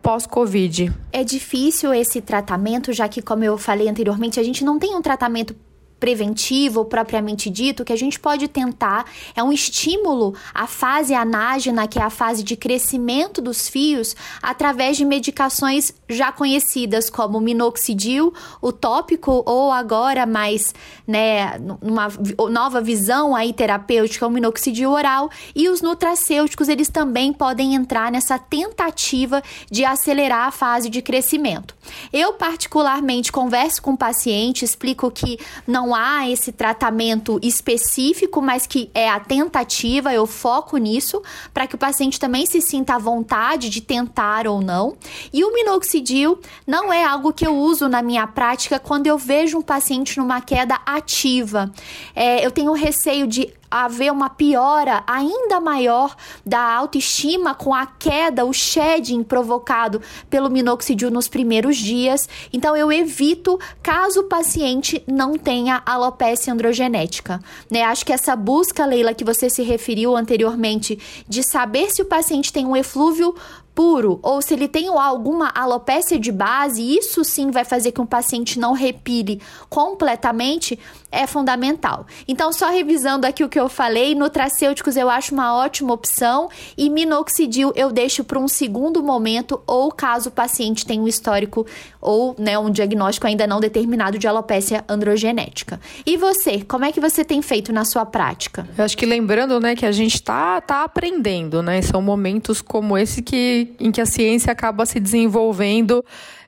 pós-Covid? 0.00 0.92
É 1.12 1.24
difícil 1.24 1.92
esse 1.92 2.20
tratamento, 2.20 2.92
já 2.92 3.08
que, 3.08 3.20
como 3.20 3.42
eu 3.42 3.58
falei 3.58 3.88
anteriormente, 3.88 4.38
a 4.38 4.42
gente 4.42 4.64
não 4.64 4.78
tem 4.78 4.94
um 4.94 5.02
tratamento 5.02 5.56
preventivo 5.98 6.84
propriamente 6.84 7.48
dito 7.48 7.84
que 7.84 7.92
a 7.92 7.96
gente 7.96 8.18
pode 8.20 8.48
tentar 8.48 9.04
é 9.34 9.42
um 9.42 9.52
estímulo 9.52 10.34
à 10.54 10.66
fase 10.66 11.14
anágena, 11.14 11.86
que 11.86 11.98
é 11.98 12.02
a 12.02 12.10
fase 12.10 12.42
de 12.42 12.56
crescimento 12.56 13.40
dos 13.40 13.68
fios, 13.68 14.14
através 14.42 14.96
de 14.96 15.04
medicações 15.04 15.92
já 16.08 16.30
conhecidas 16.30 17.08
como 17.08 17.40
minoxidil, 17.40 18.32
o 18.60 18.72
tópico 18.72 19.42
ou 19.46 19.72
agora 19.72 20.26
mais, 20.26 20.74
né, 21.06 21.58
uma 21.80 22.08
nova 22.50 22.80
visão 22.80 23.34
aí 23.34 23.52
terapêutica, 23.52 24.26
o 24.26 24.30
minoxidil 24.30 24.90
oral 24.90 25.30
e 25.54 25.68
os 25.68 25.80
nutracêuticos, 25.80 26.68
eles 26.68 26.88
também 26.88 27.32
podem 27.32 27.74
entrar 27.74 28.10
nessa 28.12 28.38
tentativa 28.38 29.42
de 29.70 29.84
acelerar 29.84 30.48
a 30.48 30.50
fase 30.50 30.88
de 30.88 31.00
crescimento. 31.00 31.74
Eu 32.12 32.34
particularmente 32.34 33.32
converso 33.32 33.80
com 33.82 33.92
o 33.92 33.96
paciente, 33.96 34.64
explico 34.64 35.10
que 35.10 35.38
não 35.66 35.85
não 35.86 35.94
há 35.94 36.28
esse 36.28 36.50
tratamento 36.50 37.38
específico, 37.40 38.42
mas 38.42 38.66
que 38.66 38.90
é 38.92 39.08
a 39.08 39.20
tentativa, 39.20 40.12
eu 40.12 40.26
foco 40.26 40.76
nisso, 40.76 41.22
para 41.54 41.66
que 41.66 41.76
o 41.76 41.78
paciente 41.78 42.18
também 42.18 42.44
se 42.44 42.60
sinta 42.60 42.96
à 42.96 42.98
vontade 42.98 43.70
de 43.70 43.80
tentar 43.80 44.48
ou 44.48 44.60
não. 44.60 44.96
E 45.32 45.44
o 45.44 45.52
minoxidil 45.54 46.40
não 46.66 46.92
é 46.92 47.04
algo 47.04 47.32
que 47.32 47.46
eu 47.46 47.54
uso 47.54 47.88
na 47.88 48.02
minha 48.02 48.26
prática 48.26 48.80
quando 48.80 49.06
eu 49.06 49.16
vejo 49.16 49.58
um 49.58 49.62
paciente 49.62 50.18
numa 50.18 50.40
queda 50.40 50.80
ativa. 50.84 51.70
É, 52.16 52.44
eu 52.44 52.50
tenho 52.50 52.72
receio 52.72 53.28
de 53.28 53.52
haver 53.70 54.12
uma 54.12 54.30
piora 54.30 55.02
ainda 55.06 55.60
maior 55.60 56.14
da 56.44 56.60
autoestima 56.60 57.54
com 57.54 57.74
a 57.74 57.86
queda, 57.86 58.44
o 58.44 58.52
shedding 58.52 59.22
provocado 59.22 60.00
pelo 60.28 60.50
minoxidil 60.50 61.10
nos 61.10 61.28
primeiros 61.28 61.76
dias. 61.76 62.28
Então 62.52 62.76
eu 62.76 62.92
evito 62.92 63.58
caso 63.82 64.20
o 64.20 64.24
paciente 64.24 65.02
não 65.06 65.36
tenha 65.36 65.82
alopecia 65.84 66.52
androgenética. 66.52 67.40
Né? 67.70 67.82
Acho 67.82 68.04
que 68.04 68.12
essa 68.12 68.34
busca, 68.36 68.84
Leila, 68.84 69.14
que 69.14 69.24
você 69.24 69.48
se 69.50 69.62
referiu 69.62 70.16
anteriormente, 70.16 70.98
de 71.28 71.42
saber 71.42 71.90
se 71.90 72.02
o 72.02 72.06
paciente 72.06 72.52
tem 72.52 72.66
um 72.66 72.76
eflúvio 72.76 73.34
puro 73.76 74.18
ou 74.22 74.40
se 74.40 74.54
ele 74.54 74.66
tem 74.66 74.88
alguma 74.88 75.50
alopécia 75.54 76.18
de 76.18 76.32
base, 76.32 76.82
isso 76.82 77.22
sim 77.22 77.50
vai 77.50 77.62
fazer 77.62 77.92
que 77.92 78.00
um 78.00 78.06
paciente 78.06 78.58
não 78.58 78.72
repile 78.72 79.40
completamente, 79.68 80.78
é 81.12 81.26
fundamental. 81.26 82.06
Então, 82.26 82.52
só 82.52 82.70
revisando 82.70 83.26
aqui 83.26 83.44
o 83.44 83.48
que 83.48 83.55
eu 83.58 83.68
falei, 83.68 84.14
nutracêuticos 84.14 84.96
eu 84.96 85.08
acho 85.08 85.34
uma 85.34 85.54
ótima 85.54 85.92
opção 85.92 86.48
e 86.76 86.88
minoxidil 86.88 87.72
eu 87.74 87.90
deixo 87.90 88.24
para 88.24 88.38
um 88.38 88.48
segundo 88.48 89.02
momento 89.02 89.60
ou 89.66 89.90
caso 89.90 90.28
o 90.28 90.32
paciente 90.32 90.86
tenha 90.86 91.02
um 91.02 91.08
histórico 91.08 91.66
ou 92.00 92.34
né, 92.38 92.58
um 92.58 92.70
diagnóstico 92.70 93.26
ainda 93.26 93.46
não 93.46 93.60
determinado 93.60 94.18
de 94.18 94.28
alopécia 94.28 94.84
androgenética. 94.88 95.80
E 96.04 96.16
você, 96.16 96.62
como 96.62 96.84
é 96.84 96.92
que 96.92 97.00
você 97.00 97.24
tem 97.24 97.42
feito 97.42 97.72
na 97.72 97.84
sua 97.84 98.06
prática? 98.06 98.68
Eu 98.76 98.84
acho 98.84 98.96
que 98.96 99.04
lembrando, 99.06 99.58
né, 99.60 99.74
que 99.74 99.84
a 99.84 99.92
gente 99.92 100.22
tá, 100.22 100.60
tá 100.60 100.84
aprendendo, 100.84 101.62
né? 101.62 101.82
São 101.82 102.00
momentos 102.00 102.62
como 102.62 102.96
esse 102.96 103.22
que 103.22 103.74
em 103.80 103.90
que 103.90 104.00
a 104.00 104.06
ciência 104.06 104.52
acaba 104.52 104.86
se 104.86 105.00
desenvolvendo 105.00 106.04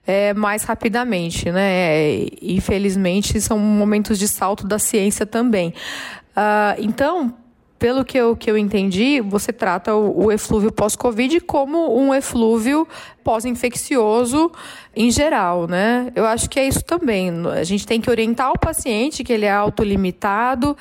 é, 0.08 0.32
mais 0.32 0.64
rapidamente, 0.64 1.52
né? 1.52 2.24
Infelizmente, 2.40 3.38
são 3.42 3.58
momentos 3.58 4.18
de 4.18 4.26
salto 4.26 4.66
da 4.66 4.78
ciência 4.78 5.26
também. 5.26 5.74
Uh, 6.38 6.78
então, 6.78 7.34
pelo 7.80 8.04
que 8.04 8.16
eu, 8.16 8.36
que 8.36 8.48
eu 8.48 8.56
entendi, 8.56 9.20
você 9.20 9.52
trata 9.52 9.92
o, 9.92 10.26
o 10.26 10.32
eflúvio 10.32 10.70
pós-Covid 10.70 11.40
como 11.40 11.98
um 11.98 12.14
eflúvio 12.14 12.86
pós-infeccioso 13.24 14.52
em 14.94 15.10
geral, 15.10 15.66
né? 15.66 16.12
Eu 16.14 16.24
acho 16.26 16.48
que 16.48 16.60
é 16.60 16.68
isso 16.68 16.84
também. 16.84 17.32
A 17.46 17.64
gente 17.64 17.84
tem 17.84 18.00
que 18.00 18.08
orientar 18.08 18.52
o 18.52 18.58
paciente 18.58 19.24
que 19.24 19.32
ele 19.32 19.46
é 19.46 19.50
autolimitado, 19.50 20.76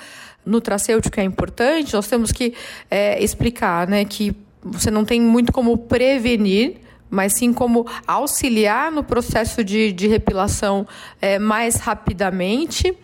nutracêutico 0.45 1.19
é 1.19 1.23
importante, 1.23 1.93
nós 1.93 2.07
temos 2.07 2.31
que 2.31 2.53
é, 2.89 3.21
explicar 3.23 3.87
né, 3.87 4.05
que 4.05 4.35
você 4.61 4.91
não 4.91 5.03
tem 5.03 5.19
muito 5.19 5.51
como 5.51 5.75
prevenir, 5.75 6.77
mas 7.09 7.33
sim 7.33 7.51
como 7.51 7.85
auxiliar 8.05 8.91
no 8.91 9.03
processo 9.03 9.63
de, 9.63 9.91
de 9.91 10.07
repilação 10.07 10.87
é, 11.19 11.39
mais 11.39 11.77
rapidamente 11.77 12.95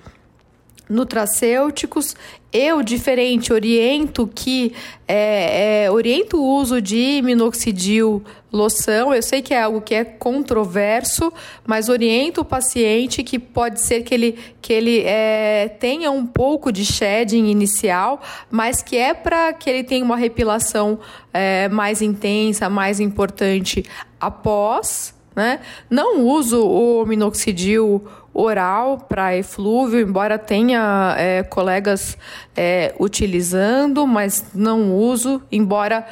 nutracêuticos. 0.89 2.15
Eu, 2.51 2.83
diferente, 2.83 3.51
oriento 3.51 4.29
que 4.33 4.73
é, 5.07 5.85
é, 5.85 5.91
oriento 5.91 6.37
o 6.37 6.55
uso 6.57 6.79
de 6.79 7.21
minoxidil 7.23 8.23
loção. 8.51 9.11
Eu 9.11 9.23
sei 9.23 9.41
que 9.41 9.55
é 9.55 9.61
algo 9.63 9.81
que 9.81 9.95
é 9.95 10.05
controverso, 10.05 11.33
mas 11.65 11.89
oriento 11.89 12.41
o 12.41 12.45
paciente 12.45 13.23
que 13.23 13.39
pode 13.39 13.81
ser 13.81 14.03
que 14.03 14.13
ele, 14.13 14.37
que 14.61 14.71
ele 14.71 15.01
é, 15.03 15.67
tenha 15.79 16.11
um 16.11 16.27
pouco 16.27 16.71
de 16.71 16.85
shedding 16.85 17.47
inicial, 17.47 18.21
mas 18.51 18.83
que 18.83 18.95
é 18.95 19.15
para 19.15 19.51
que 19.53 19.67
ele 19.67 19.83
tenha 19.83 20.05
uma 20.05 20.17
repilação 20.17 20.99
é, 21.33 21.67
mais 21.69 22.03
intensa, 22.03 22.69
mais 22.69 22.99
importante 22.99 23.83
após. 24.19 25.15
Né? 25.35 25.59
Não 25.89 26.21
uso 26.21 26.63
o 26.63 27.03
minoxidil 27.07 28.03
oral 28.33 28.97
para 28.97 29.37
eflúvio, 29.37 29.99
embora 29.99 30.39
tenha 30.39 31.15
é, 31.17 31.43
colegas 31.43 32.17
é, 32.55 32.93
utilizando, 32.99 34.07
mas 34.07 34.45
não 34.53 34.95
uso, 34.95 35.41
embora 35.51 36.05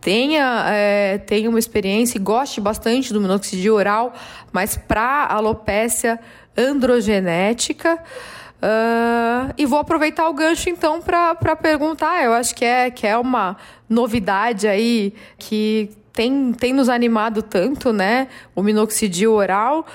tenha, 0.00 0.64
é, 0.68 1.18
tenha 1.18 1.50
uma 1.50 1.58
experiência 1.58 2.18
e 2.18 2.20
goste 2.20 2.60
bastante 2.60 3.12
do 3.12 3.20
minoxidil 3.20 3.74
oral, 3.74 4.14
mas 4.52 4.76
para 4.76 5.26
alopécia 5.26 6.18
androgenética. 6.56 8.02
Uh, 8.60 9.54
e 9.56 9.64
vou 9.64 9.78
aproveitar 9.78 10.28
o 10.28 10.34
gancho 10.34 10.68
então 10.68 11.00
para 11.00 11.54
perguntar. 11.54 12.24
Eu 12.24 12.32
acho 12.32 12.54
que 12.54 12.64
é, 12.64 12.90
que 12.90 13.06
é 13.06 13.16
uma 13.16 13.56
novidade 13.88 14.66
aí 14.66 15.14
que 15.36 15.90
tem, 16.12 16.52
tem 16.52 16.72
nos 16.72 16.88
animado 16.88 17.40
tanto, 17.40 17.92
né? 17.92 18.26
O 18.56 18.62
minoxidil 18.62 19.32
oral. 19.32 19.86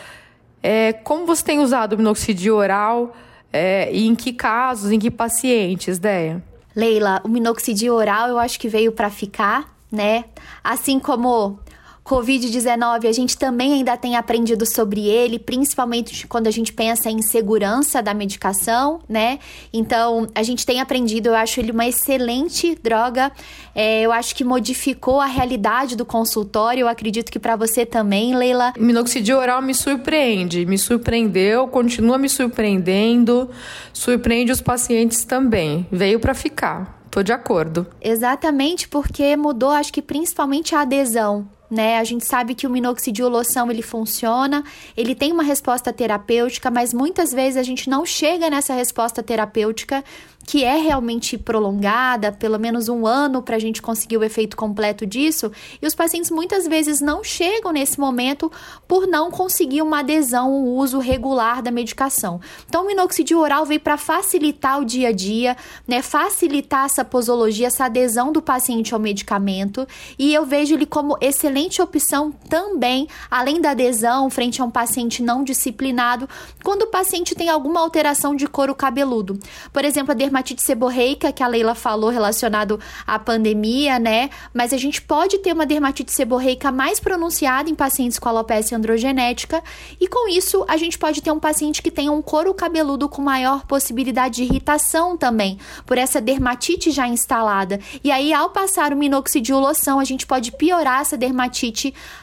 É, 0.64 0.94
como 0.94 1.26
você 1.26 1.44
tem 1.44 1.60
usado 1.60 1.94
o 1.94 1.98
minoxidil 1.98 2.56
oral 2.56 3.14
é, 3.52 3.94
e 3.94 4.08
em 4.08 4.16
que 4.16 4.32
casos, 4.32 4.92
em 4.92 4.98
que 4.98 5.12
pacientes, 5.12 6.00
Deia? 6.00 6.42
Leila, 6.74 7.22
o 7.26 7.28
minoxidil 7.28 7.94
oral 7.94 8.30
eu 8.30 8.40
acho 8.40 8.58
que 8.58 8.70
veio 8.70 8.94
para 8.94 9.10
ficar, 9.10 9.76
né? 9.92 10.24
Assim 10.64 11.00
como 11.00 11.60
Covid-19, 12.06 13.08
a 13.08 13.12
gente 13.14 13.38
também 13.38 13.74
ainda 13.74 13.96
tem 13.96 14.18
aprendido 14.18 14.66
sobre 14.66 15.08
ele, 15.08 15.40
principalmente 15.40 16.28
quando 16.28 16.48
a 16.48 16.52
gente 16.52 16.74
pensa 16.74 17.10
em 17.10 17.22
segurança 17.22 18.02
da 18.02 18.14
medicação, 18.14 19.00
né? 19.08 19.40
Então, 19.72 20.28
a 20.36 20.44
gente 20.44 20.66
tem 20.66 20.82
aprendido, 20.82 21.28
eu 21.28 21.36
acho 21.36 21.62
ele 21.62 21.72
uma 21.72 21.88
excelente 21.88 22.76
droga. 22.76 23.32
É, 23.74 24.02
eu 24.02 24.12
acho 24.12 24.36
que 24.36 24.44
modificou 24.44 25.22
a 25.22 25.26
realidade 25.26 25.96
do 25.96 26.06
consultório. 26.06 26.82
Eu 26.82 26.88
acredito 26.90 27.32
que 27.32 27.40
para 27.40 27.56
você 27.56 27.86
também, 27.86 28.36
Leila. 28.36 28.74
Minoxidil 28.78 29.38
oral 29.38 29.62
me 29.62 29.74
surpreende, 29.74 30.66
me 30.66 30.78
surpreendeu, 30.78 31.70
continua 31.70 32.18
me 32.18 32.28
surpreendendo, 32.28 33.50
surpreende 33.94 34.52
os 34.52 34.60
pacientes 34.60 35.24
também. 35.24 35.88
Veio 35.90 36.20
para 36.20 36.34
ficar. 36.34 37.02
Tô 37.10 37.24
de 37.24 37.32
acordo. 37.32 37.88
Exatamente, 38.02 38.90
porque 38.90 39.38
mudou, 39.38 39.70
acho 39.70 39.94
que 39.94 40.02
principalmente 40.02 40.76
a 40.76 40.82
adesão 40.82 41.48
né? 41.74 41.98
A 41.98 42.04
gente 42.04 42.26
sabe 42.26 42.54
que 42.54 42.68
o 42.68 42.70
minoxidil 42.70 43.28
loção 43.28 43.70
ele 43.72 43.82
funciona, 43.82 44.64
ele 44.96 45.16
tem 45.16 45.32
uma 45.32 45.44
resposta 45.44 45.92
terapêutica, 45.92 46.70
mas 46.70 46.94
muitas 46.94 47.34
vezes 47.34 47.58
a 47.58 47.64
gente 47.64 47.90
não 47.90 48.06
chega 48.06 48.50
nessa 48.50 48.74
resposta 48.74 49.24
terapêutica 49.24 50.04
que 50.46 50.64
é 50.64 50.76
realmente 50.78 51.38
prolongada, 51.38 52.32
pelo 52.32 52.60
menos 52.60 52.90
um 52.90 53.08
ano 53.08 53.42
para 53.42 53.56
a 53.56 53.60
gente 53.60 53.82
conseguir 53.82 54.18
o 54.18 54.24
efeito 54.24 54.58
completo 54.58 55.06
disso, 55.06 55.52
e 55.82 55.88
os 55.88 55.96
pacientes 55.96 56.30
muitas 56.30 56.68
vezes 56.68 57.00
não 57.00 57.24
chegam 57.24 57.72
nesse 57.72 58.00
momento 58.00 58.52
por 58.88 59.08
não 59.08 59.32
conseguir 59.32 59.82
uma 59.82 60.00
adesão, 60.00 60.54
um 60.54 60.76
uso 60.76 61.00
regular 61.00 61.62
da 61.62 61.72
medicação. 61.72 62.42
Então, 62.68 62.84
o 62.84 62.88
minoxidil 62.88 63.40
oral 63.40 63.66
veio 63.66 63.80
para 63.80 63.98
facilitar 63.98 64.80
o 64.80 64.86
dia 64.86 65.10
a 65.10 65.12
dia, 65.12 65.56
né, 65.88 66.02
facilitar 66.02 66.86
essa 66.86 67.06
posologia, 67.06 67.68
essa 67.68 67.86
adesão 67.86 68.32
do 68.32 68.42
paciente 68.42 68.94
ao 68.94 69.00
medicamento, 69.00 69.88
e 70.20 70.34
eu 70.34 70.46
vejo 70.46 70.76
ele 70.76 70.86
como 70.86 71.18
excelente 71.22 71.63
opção 71.82 72.32
também, 72.50 73.08
além 73.30 73.62
da 73.62 73.72
adesão 73.72 74.30
frente 74.30 74.62
a 74.62 74.66
um 74.66 74.72
paciente 74.72 75.22
não 75.22 75.44
disciplinado, 75.44 76.28
quando 76.64 76.84
o 76.84 76.88
paciente 76.88 77.36
tem 77.36 77.50
alguma 77.50 77.80
alteração 77.80 78.36
de 78.36 78.48
couro 78.48 78.76
cabeludo. 78.76 79.40
Por 79.72 79.86
exemplo, 79.86 80.12
a 80.12 80.16
dermatite 80.16 80.62
seborreica 80.62 81.32
que 81.32 81.44
a 81.44 81.48
Leila 81.48 81.76
falou 81.76 82.10
relacionado 82.10 82.80
à 83.06 83.18
pandemia, 83.20 84.00
né? 84.00 84.30
Mas 84.54 84.74
a 84.74 84.78
gente 84.78 85.02
pode 85.02 85.40
ter 85.40 85.54
uma 85.54 85.66
dermatite 85.66 86.12
seborreica 86.12 86.72
mais 86.72 87.00
pronunciada 87.00 87.70
em 87.70 87.76
pacientes 87.76 88.20
com 88.20 88.30
alopecia 88.30 88.78
androgenética 88.78 89.64
e 90.00 90.08
com 90.08 90.28
isso 90.28 90.66
a 90.68 90.78
gente 90.78 90.98
pode 90.98 91.22
ter 91.22 91.32
um 91.32 91.40
paciente 91.40 91.82
que 91.82 91.92
tenha 91.92 92.12
um 92.12 92.22
couro 92.22 92.54
cabeludo 92.54 93.08
com 93.10 93.22
maior 93.22 93.66
possibilidade 93.66 94.36
de 94.36 94.44
irritação 94.44 95.18
também, 95.18 95.60
por 95.86 95.98
essa 95.98 96.20
dermatite 96.20 96.92
já 96.92 97.08
instalada. 97.08 97.80
E 98.04 98.12
aí 98.12 98.34
ao 98.34 98.50
passar 98.50 98.94
o 98.94 98.98
minoxidil 98.98 99.60
loção, 99.60 100.00
a 100.00 100.04
gente 100.04 100.26
pode 100.26 100.52
piorar 100.52 101.02
essa 101.02 101.18
dermatite, 101.18 101.43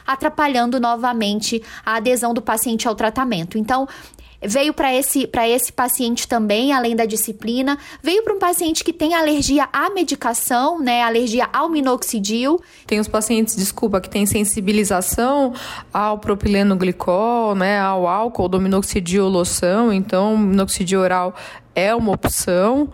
atrapalhando 0.05 0.79
novamente 0.79 1.61
a 1.85 1.95
adesão 1.95 2.33
do 2.33 2.41
paciente 2.41 2.87
ao 2.87 2.95
tratamento. 2.95 3.57
Então, 3.57 3.87
veio 4.41 4.73
para 4.73 4.93
esse, 4.93 5.29
esse 5.47 5.71
paciente 5.71 6.27
também, 6.27 6.73
além 6.73 6.95
da 6.95 7.05
disciplina, 7.05 7.77
veio 8.01 8.23
para 8.23 8.33
um 8.33 8.39
paciente 8.39 8.83
que 8.83 8.91
tem 8.91 9.13
alergia 9.13 9.69
à 9.71 9.89
medicação, 9.89 10.79
né, 10.79 11.03
alergia 11.03 11.47
ao 11.53 11.69
minoxidil. 11.69 12.59
Tem 12.87 12.99
os 12.99 13.07
pacientes, 13.07 13.55
desculpa, 13.55 14.01
que 14.01 14.09
tem 14.09 14.25
sensibilização 14.25 15.53
ao 15.93 16.17
propileno 16.17 16.75
glicol, 16.75 17.53
né, 17.55 17.79
ao 17.79 18.07
álcool 18.07 18.49
do 18.49 18.59
minoxidil 18.59 19.27
loção, 19.27 19.93
então 19.93 20.37
minoxidil 20.37 21.01
oral 21.01 21.35
é 21.75 21.93
uma 21.93 22.11
opção. 22.11 22.89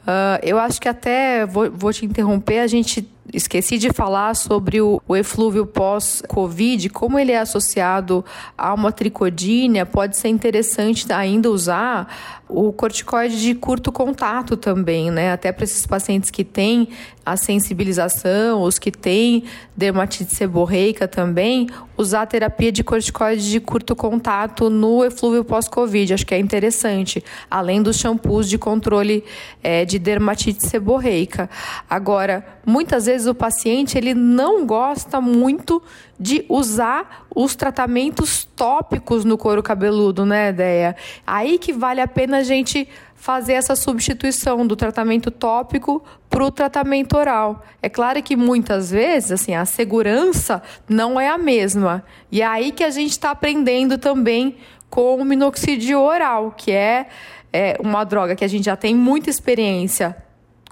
Uh, 0.00 0.40
eu 0.42 0.58
acho 0.58 0.80
que 0.80 0.88
até 0.88 1.46
vou, 1.46 1.70
vou 1.70 1.92
te 1.92 2.04
interromper, 2.04 2.60
a 2.60 2.66
gente 2.66 3.08
esqueci 3.32 3.78
de 3.78 3.92
falar 3.92 4.34
sobre 4.34 4.80
o, 4.80 5.00
o 5.06 5.16
eflúvio 5.16 5.66
pós-Covid, 5.66 6.88
como 6.90 7.18
ele 7.18 7.32
é 7.32 7.38
associado 7.38 8.24
a 8.56 8.72
uma 8.74 8.92
tricodínia, 8.92 9.84
pode 9.86 10.16
ser 10.16 10.28
interessante 10.28 11.10
ainda 11.12 11.50
usar 11.50 12.39
o 12.52 12.72
corticoide 12.72 13.40
de 13.40 13.54
curto 13.54 13.92
contato 13.92 14.56
também, 14.56 15.10
né? 15.10 15.32
Até 15.32 15.52
para 15.52 15.64
esses 15.64 15.86
pacientes 15.86 16.30
que 16.30 16.44
têm 16.44 16.88
a 17.24 17.36
sensibilização, 17.36 18.62
os 18.62 18.78
que 18.78 18.90
têm 18.90 19.44
dermatite 19.76 20.34
seborreica 20.34 21.06
também, 21.06 21.68
usar 21.96 22.22
a 22.22 22.26
terapia 22.26 22.72
de 22.72 22.82
corticoide 22.82 23.50
de 23.50 23.60
curto 23.60 23.94
contato 23.94 24.68
no 24.68 25.04
eflúvio 25.04 25.44
pós-Covid. 25.44 26.14
Acho 26.14 26.26
que 26.26 26.34
é 26.34 26.38
interessante, 26.38 27.22
além 27.50 27.82
dos 27.82 27.96
shampoos 27.96 28.48
de 28.48 28.58
controle 28.58 29.22
é, 29.62 29.84
de 29.84 29.98
dermatite 29.98 30.66
seborreica. 30.66 31.48
Agora, 31.88 32.44
muitas 32.66 33.06
vezes 33.06 33.26
o 33.26 33.34
paciente 33.34 33.96
ele 33.96 34.14
não 34.14 34.66
gosta 34.66 35.20
muito 35.20 35.82
de 36.20 36.44
usar 36.50 37.26
os 37.34 37.56
tratamentos 37.56 38.44
tópicos 38.44 39.24
no 39.24 39.38
couro 39.38 39.62
cabeludo, 39.62 40.26
né, 40.26 40.50
ideia? 40.50 40.94
Aí 41.26 41.58
que 41.58 41.72
vale 41.72 42.02
a 42.02 42.06
pena 42.06 42.38
a 42.38 42.42
gente 42.42 42.86
fazer 43.14 43.54
essa 43.54 43.74
substituição 43.74 44.66
do 44.66 44.76
tratamento 44.76 45.30
tópico 45.30 46.04
para 46.28 46.44
o 46.44 46.50
tratamento 46.50 47.16
oral. 47.16 47.64
É 47.80 47.88
claro 47.88 48.22
que 48.22 48.36
muitas 48.36 48.90
vezes, 48.90 49.32
assim, 49.32 49.54
a 49.54 49.64
segurança 49.64 50.62
não 50.86 51.18
é 51.18 51.28
a 51.28 51.38
mesma. 51.38 52.04
E 52.30 52.42
é 52.42 52.46
aí 52.46 52.70
que 52.70 52.84
a 52.84 52.90
gente 52.90 53.12
está 53.12 53.30
aprendendo 53.30 53.96
também 53.96 54.56
com 54.90 55.16
o 55.16 55.24
minoxidil 55.24 56.00
oral, 56.00 56.52
que 56.56 56.72
é, 56.72 57.06
é 57.52 57.76
uma 57.80 58.04
droga 58.04 58.36
que 58.36 58.44
a 58.44 58.48
gente 58.48 58.64
já 58.64 58.76
tem 58.76 58.94
muita 58.94 59.30
experiência 59.30 60.16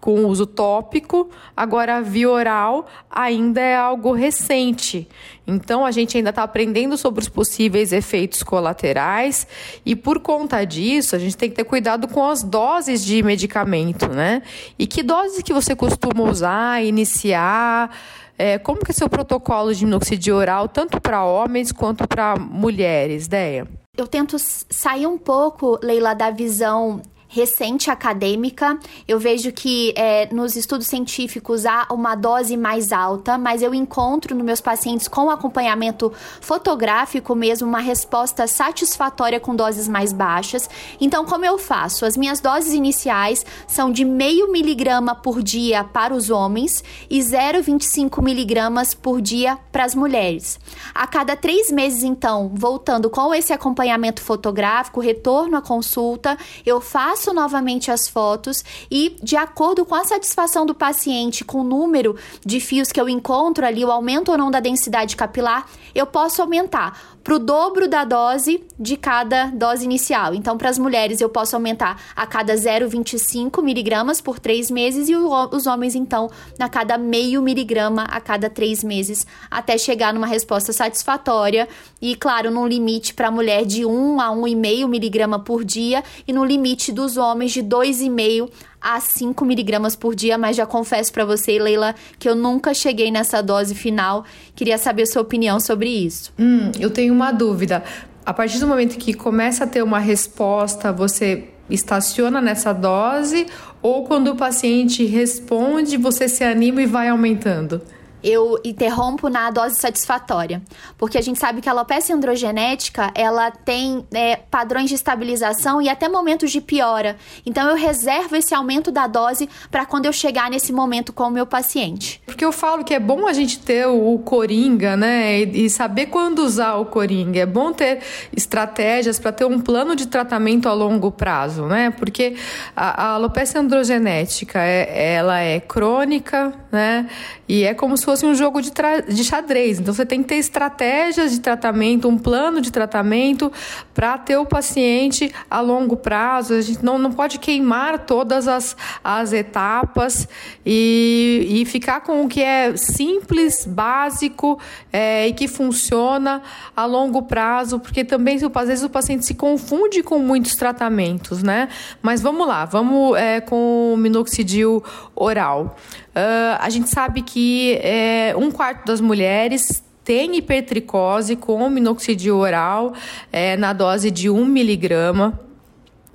com 0.00 0.24
uso 0.26 0.46
tópico, 0.46 1.28
agora 1.56 1.96
a 1.96 2.00
via 2.00 2.30
oral 2.30 2.86
ainda 3.10 3.60
é 3.60 3.76
algo 3.76 4.12
recente. 4.12 5.08
Então 5.46 5.84
a 5.84 5.90
gente 5.90 6.16
ainda 6.16 6.30
está 6.30 6.42
aprendendo 6.42 6.96
sobre 6.96 7.20
os 7.20 7.28
possíveis 7.28 7.92
efeitos 7.92 8.42
colaterais 8.42 9.46
e 9.84 9.96
por 9.96 10.20
conta 10.20 10.64
disso 10.64 11.16
a 11.16 11.18
gente 11.18 11.36
tem 11.36 11.50
que 11.50 11.56
ter 11.56 11.64
cuidado 11.64 12.06
com 12.08 12.24
as 12.28 12.42
doses 12.42 13.04
de 13.04 13.22
medicamento, 13.22 14.08
né? 14.08 14.42
E 14.78 14.86
que 14.86 15.02
doses 15.02 15.42
que 15.42 15.52
você 15.52 15.74
costuma 15.74 16.22
usar, 16.24 16.84
iniciar? 16.84 17.90
É, 18.38 18.56
como 18.56 18.84
que 18.84 18.92
é 18.92 18.94
seu 18.94 19.08
protocolo 19.08 19.74
de 19.74 19.84
minoxidil 19.84 20.36
oral, 20.36 20.68
tanto 20.68 21.00
para 21.00 21.24
homens 21.24 21.72
quanto 21.72 22.06
para 22.06 22.36
mulheres, 22.36 23.26
Deia? 23.26 23.66
Eu 23.96 24.06
tento 24.06 24.36
sair 24.38 25.08
um 25.08 25.18
pouco, 25.18 25.76
Leila, 25.82 26.14
da 26.14 26.30
visão 26.30 27.02
recente 27.28 27.90
acadêmica. 27.90 28.78
Eu 29.06 29.18
vejo 29.18 29.52
que 29.52 29.92
é, 29.94 30.32
nos 30.32 30.56
estudos 30.56 30.86
científicos 30.86 31.66
há 31.66 31.86
uma 31.90 32.14
dose 32.14 32.56
mais 32.56 32.90
alta, 32.90 33.36
mas 33.36 33.62
eu 33.62 33.74
encontro 33.74 34.34
nos 34.34 34.44
meus 34.44 34.60
pacientes 34.60 35.06
com 35.06 35.30
acompanhamento 35.30 36.10
fotográfico 36.40 37.34
mesmo 37.34 37.68
uma 37.68 37.80
resposta 37.80 38.46
satisfatória 38.46 39.38
com 39.38 39.54
doses 39.54 39.86
mais 39.86 40.12
baixas. 40.12 40.68
Então, 40.98 41.26
como 41.26 41.44
eu 41.44 41.58
faço? 41.58 42.06
As 42.06 42.16
minhas 42.16 42.40
doses 42.40 42.72
iniciais 42.72 43.44
são 43.66 43.92
de 43.92 44.04
meio 44.04 44.50
miligrama 44.50 45.14
por 45.14 45.42
dia 45.42 45.84
para 45.84 46.14
os 46.14 46.30
homens 46.30 46.82
e 47.10 47.18
0,25 47.18 48.22
miligramas 48.22 48.94
por 48.94 49.20
dia 49.20 49.58
para 49.70 49.84
as 49.84 49.94
mulheres. 49.94 50.58
A 50.94 51.06
cada 51.06 51.36
três 51.36 51.70
meses, 51.70 52.02
então, 52.02 52.50
voltando 52.54 53.10
com 53.10 53.34
esse 53.34 53.52
acompanhamento 53.52 54.22
fotográfico, 54.22 55.00
retorno 55.00 55.56
à 55.56 55.62
consulta, 55.62 56.38
eu 56.64 56.80
faço 56.80 57.17
faço 57.18 57.34
novamente 57.34 57.90
as 57.90 58.06
fotos 58.06 58.64
e, 58.88 59.16
de 59.20 59.36
acordo 59.36 59.84
com 59.84 59.94
a 59.96 60.04
satisfação 60.04 60.64
do 60.64 60.72
paciente 60.72 61.44
com 61.44 61.62
o 61.62 61.64
número 61.64 62.16
de 62.46 62.60
fios 62.60 62.92
que 62.92 63.00
eu 63.00 63.08
encontro 63.08 63.66
ali, 63.66 63.84
o 63.84 63.90
aumento 63.90 64.30
ou 64.30 64.38
não 64.38 64.52
da 64.52 64.60
densidade 64.60 65.16
capilar, 65.16 65.68
eu 65.92 66.06
posso 66.06 66.40
aumentar 66.40 67.17
para 67.28 67.36
o 67.36 67.38
dobro 67.38 67.86
da 67.86 68.04
dose 68.04 68.64
de 68.80 68.96
cada 68.96 69.48
dose 69.48 69.84
inicial. 69.84 70.34
Então, 70.34 70.56
para 70.56 70.70
as 70.70 70.78
mulheres, 70.78 71.20
eu 71.20 71.28
posso 71.28 71.54
aumentar 71.54 72.00
a 72.16 72.26
cada 72.26 72.54
0,25 72.54 73.62
miligramas 73.62 74.18
por 74.18 74.38
três 74.38 74.70
meses 74.70 75.10
e 75.10 75.14
os 75.14 75.66
homens, 75.66 75.94
então, 75.94 76.30
a 76.58 76.68
cada 76.70 76.96
meio 76.96 77.42
miligrama 77.42 78.04
a 78.04 78.18
cada 78.18 78.48
três 78.48 78.82
meses, 78.82 79.26
até 79.50 79.76
chegar 79.76 80.14
numa 80.14 80.26
resposta 80.26 80.72
satisfatória. 80.72 81.68
E, 82.00 82.16
claro, 82.16 82.50
num 82.50 82.66
limite 82.66 83.12
para 83.12 83.28
a 83.28 83.30
mulher 83.30 83.66
de 83.66 83.84
1 83.84 84.20
a 84.22 84.28
1,5 84.30 84.88
miligrama 84.88 85.38
por 85.38 85.64
dia 85.64 86.02
e 86.26 86.32
no 86.32 86.46
limite 86.46 86.90
dos 86.90 87.18
homens 87.18 87.52
de 87.52 87.62
2,5 87.62 88.48
a 88.80 89.00
5 89.00 89.44
miligramas 89.44 89.96
por 89.96 90.14
dia, 90.14 90.38
mas 90.38 90.56
já 90.56 90.66
confesso 90.66 91.12
para 91.12 91.24
você, 91.24 91.58
Leila, 91.58 91.94
que 92.18 92.28
eu 92.28 92.34
nunca 92.34 92.72
cheguei 92.72 93.10
nessa 93.10 93.42
dose 93.42 93.74
final. 93.74 94.24
Queria 94.54 94.78
saber 94.78 95.02
a 95.02 95.06
sua 95.06 95.22
opinião 95.22 95.58
sobre 95.60 95.88
isso. 95.88 96.32
Hum, 96.38 96.70
eu 96.78 96.90
tenho 96.90 97.12
uma 97.12 97.32
dúvida. 97.32 97.82
A 98.24 98.32
partir 98.32 98.58
do 98.58 98.66
momento 98.66 98.98
que 98.98 99.14
começa 99.14 99.64
a 99.64 99.66
ter 99.66 99.82
uma 99.82 99.98
resposta, 99.98 100.92
você 100.92 101.48
estaciona 101.70 102.40
nessa 102.40 102.72
dose 102.72 103.46
ou 103.82 104.04
quando 104.04 104.28
o 104.28 104.36
paciente 104.36 105.04
responde, 105.04 105.96
você 105.96 106.28
se 106.28 106.44
anima 106.44 106.82
e 106.82 106.86
vai 106.86 107.08
aumentando? 107.08 107.82
Eu 108.28 108.58
interrompo 108.64 109.28
na 109.28 109.50
dose 109.50 109.76
satisfatória, 109.76 110.62
porque 110.96 111.16
a 111.16 111.20
gente 111.20 111.38
sabe 111.38 111.60
que 111.60 111.68
a 111.68 111.72
alopecia 111.72 112.14
androgenética 112.14 113.10
ela 113.14 113.50
tem 113.50 114.06
é, 114.12 114.36
padrões 114.36 114.88
de 114.88 114.94
estabilização 114.94 115.80
e 115.80 115.88
até 115.88 116.08
momentos 116.08 116.50
de 116.50 116.60
piora. 116.60 117.16
Então 117.46 117.68
eu 117.68 117.76
reservo 117.76 118.36
esse 118.36 118.54
aumento 118.54 118.90
da 118.90 119.06
dose 119.06 119.48
para 119.70 119.86
quando 119.86 120.06
eu 120.06 120.12
chegar 120.12 120.50
nesse 120.50 120.72
momento 120.72 121.12
com 121.12 121.24
o 121.24 121.30
meu 121.30 121.46
paciente. 121.46 122.20
Porque 122.26 122.44
eu 122.44 122.52
falo 122.52 122.84
que 122.84 122.94
é 122.94 123.00
bom 123.00 123.26
a 123.26 123.32
gente 123.32 123.58
ter 123.58 123.86
o 123.86 124.18
coringa, 124.18 124.96
né, 124.96 125.40
e, 125.40 125.66
e 125.66 125.70
saber 125.70 126.06
quando 126.06 126.40
usar 126.40 126.74
o 126.74 126.86
coringa. 126.86 127.40
É 127.40 127.46
bom 127.46 127.72
ter 127.72 128.00
estratégias 128.36 129.18
para 129.18 129.32
ter 129.32 129.44
um 129.44 129.60
plano 129.60 129.96
de 129.96 130.06
tratamento 130.06 130.68
a 130.68 130.72
longo 130.72 131.10
prazo, 131.10 131.66
né? 131.66 131.90
Porque 131.90 132.36
a, 132.76 133.04
a 133.04 133.06
alopecia 133.14 133.60
androgenética 133.60 134.60
é, 134.60 135.14
ela 135.14 135.40
é 135.40 135.60
crônica, 135.60 136.52
né? 136.70 137.08
E 137.48 137.64
é 137.64 137.72
como 137.72 137.96
se 137.96 138.04
fosse 138.04 138.26
um 138.26 138.34
jogo 138.34 138.60
de, 138.60 138.70
de 139.08 139.24
xadrez. 139.24 139.80
Então 139.80 139.94
você 139.94 140.04
tem 140.04 140.22
que 140.22 140.28
ter 140.28 140.36
estratégias 140.36 141.32
de 141.32 141.40
tratamento, 141.40 142.06
um 142.06 142.18
plano 142.18 142.60
de 142.60 142.70
tratamento 142.70 143.50
para 143.94 144.18
ter 144.18 144.36
o 144.36 144.44
paciente 144.44 145.32
a 145.50 145.60
longo 145.60 145.96
prazo. 145.96 146.54
A 146.54 146.60
gente 146.60 146.84
não, 146.84 146.98
não 146.98 147.10
pode 147.10 147.38
queimar 147.38 148.00
todas 148.00 148.46
as, 148.46 148.76
as 149.02 149.32
etapas 149.32 150.28
e, 150.64 151.46
e 151.48 151.64
ficar 151.64 152.00
com 152.00 152.24
o 152.24 152.28
que 152.28 152.42
é 152.42 152.76
simples, 152.76 153.64
básico 153.64 154.58
é, 154.92 155.28
e 155.28 155.32
que 155.32 155.48
funciona 155.48 156.42
a 156.76 156.84
longo 156.84 157.22
prazo, 157.22 157.80
porque 157.80 158.04
também 158.04 158.38
às 158.54 158.68
vezes 158.68 158.84
o 158.84 158.90
paciente 158.90 159.24
se 159.24 159.34
confunde 159.34 160.02
com 160.02 160.18
muitos 160.18 160.54
tratamentos, 160.54 161.42
né? 161.42 161.68
Mas 162.02 162.20
vamos 162.20 162.46
lá, 162.46 162.64
vamos 162.64 163.16
é, 163.16 163.40
com 163.40 163.94
o 163.94 163.96
minoxidil 163.96 164.82
oral. 165.14 165.76
Uh, 166.18 166.58
a 166.58 166.68
gente 166.68 166.88
sabe 166.88 167.22
que 167.22 167.37
é, 167.82 168.34
um 168.36 168.50
quarto 168.50 168.86
das 168.86 169.00
mulheres 169.00 169.82
tem 170.04 170.36
hipertricose 170.36 171.36
com 171.36 171.68
minoxidil 171.68 172.38
oral 172.38 172.94
é, 173.30 173.58
na 173.58 173.74
dose 173.74 174.10
de 174.10 174.30
1 174.30 174.44
miligrama. 174.46 175.38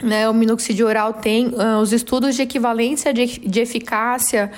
Né, 0.02 0.28
o 0.28 0.34
minoxidil 0.34 0.88
oral 0.88 1.14
tem 1.14 1.50
uh, 1.50 1.80
os 1.80 1.94
estudos 1.94 2.36
de 2.36 2.42
equivalência 2.42 3.14
de, 3.14 3.40
de 3.40 3.62
eficácia 3.62 4.52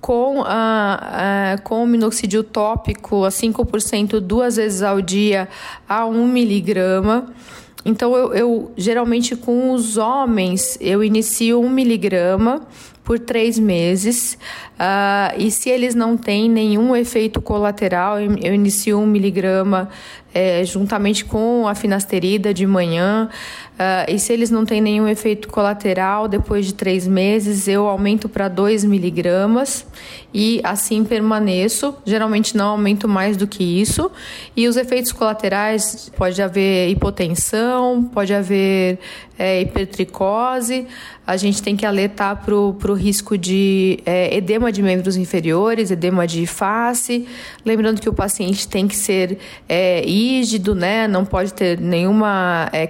com, 0.00 0.40
uh, 0.40 0.42
uh, 0.42 1.62
com 1.62 1.84
o 1.84 1.86
minoxidil 1.86 2.42
tópico 2.42 3.24
a 3.24 3.28
5% 3.28 4.18
duas 4.18 4.56
vezes 4.56 4.82
ao 4.82 5.00
dia 5.00 5.48
a 5.88 6.04
1 6.04 6.26
miligrama. 6.26 7.32
Então, 7.84 8.14
eu, 8.14 8.34
eu 8.34 8.72
geralmente 8.76 9.36
com 9.36 9.72
os 9.72 9.96
homens 9.96 10.76
eu 10.80 11.02
inicio 11.02 11.60
um 11.60 11.70
miligrama 11.70 12.66
por 13.10 13.18
três 13.18 13.58
meses. 13.58 14.38
Uh, 14.78 15.34
e 15.36 15.50
se 15.50 15.68
eles 15.68 15.96
não 15.96 16.16
têm 16.16 16.48
nenhum 16.48 16.94
efeito 16.94 17.42
colateral, 17.42 18.20
eu 18.20 18.54
inicio 18.54 19.00
um 19.00 19.04
miligrama 19.04 19.88
é, 20.32 20.64
juntamente 20.64 21.24
com 21.24 21.66
a 21.66 21.74
finasterida 21.74 22.54
de 22.54 22.64
manhã. 22.68 23.28
Uh, 23.80 24.12
e 24.14 24.18
se 24.18 24.30
eles 24.30 24.50
não 24.50 24.66
têm 24.66 24.78
nenhum 24.78 25.08
efeito 25.08 25.48
colateral, 25.48 26.28
depois 26.28 26.66
de 26.66 26.74
três 26.74 27.08
meses 27.08 27.66
eu 27.66 27.86
aumento 27.86 28.28
para 28.28 28.46
2 28.46 28.84
miligramas 28.84 29.86
e 30.34 30.60
assim 30.62 31.02
permaneço. 31.02 31.96
Geralmente 32.04 32.54
não 32.54 32.72
aumento 32.72 33.08
mais 33.08 33.38
do 33.38 33.46
que 33.46 33.64
isso. 33.64 34.10
E 34.54 34.68
os 34.68 34.76
efeitos 34.76 35.12
colaterais 35.12 36.12
pode 36.14 36.42
haver 36.42 36.90
hipotensão, 36.90 38.04
pode 38.04 38.34
haver 38.34 38.98
é, 39.38 39.62
hipertricose. 39.62 40.86
A 41.26 41.36
gente 41.38 41.62
tem 41.62 41.74
que 41.74 41.86
alertar 41.86 42.44
para 42.44 42.54
o 42.54 42.94
risco 42.94 43.38
de 43.38 44.00
é, 44.04 44.36
edema 44.36 44.70
de 44.70 44.82
membros 44.82 45.16
inferiores, 45.16 45.90
edema 45.90 46.26
de 46.26 46.46
face. 46.46 47.26
Lembrando 47.64 48.00
que 48.00 48.08
o 48.08 48.12
paciente 48.12 48.68
tem 48.68 48.86
que 48.86 48.96
ser 48.96 49.38
é, 49.68 50.02
rígido, 50.04 50.74
né? 50.74 51.08
Não 51.08 51.24
pode 51.24 51.54
ter 51.54 51.80
nenhuma 51.80 52.68
é, 52.72 52.86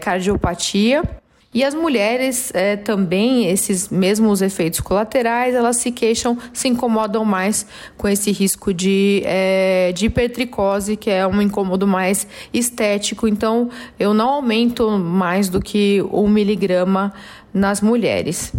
E 1.52 1.64
as 1.64 1.74
mulheres 1.74 2.52
é, 2.54 2.76
também, 2.76 3.48
esses 3.48 3.88
mesmos 3.88 4.40
efeitos 4.40 4.78
colaterais, 4.78 5.52
elas 5.52 5.78
se 5.78 5.90
queixam, 5.90 6.38
se 6.52 6.68
incomodam 6.68 7.24
mais 7.24 7.66
com 7.96 8.06
esse 8.06 8.30
risco 8.30 8.72
de, 8.72 9.20
é, 9.24 9.90
de 9.92 10.06
hipertricose, 10.06 10.96
que 10.96 11.10
é 11.10 11.26
um 11.26 11.42
incômodo 11.42 11.88
mais 11.88 12.24
estético. 12.54 13.26
Então, 13.26 13.68
eu 13.98 14.14
não 14.14 14.28
aumento 14.28 14.90
mais 14.90 15.48
do 15.48 15.60
que 15.60 16.00
um 16.12 16.28
miligrama 16.28 17.12
nas 17.52 17.80
mulheres. 17.80 18.52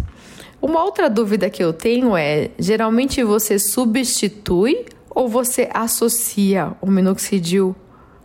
Uma 0.60 0.84
outra 0.84 1.08
dúvida 1.08 1.48
que 1.48 1.64
eu 1.64 1.72
tenho 1.72 2.14
é: 2.14 2.50
geralmente 2.58 3.24
você 3.24 3.58
substitui 3.58 4.84
ou 5.08 5.28
você 5.28 5.66
associa 5.72 6.72
o 6.78 6.90
minoxidil 6.90 7.74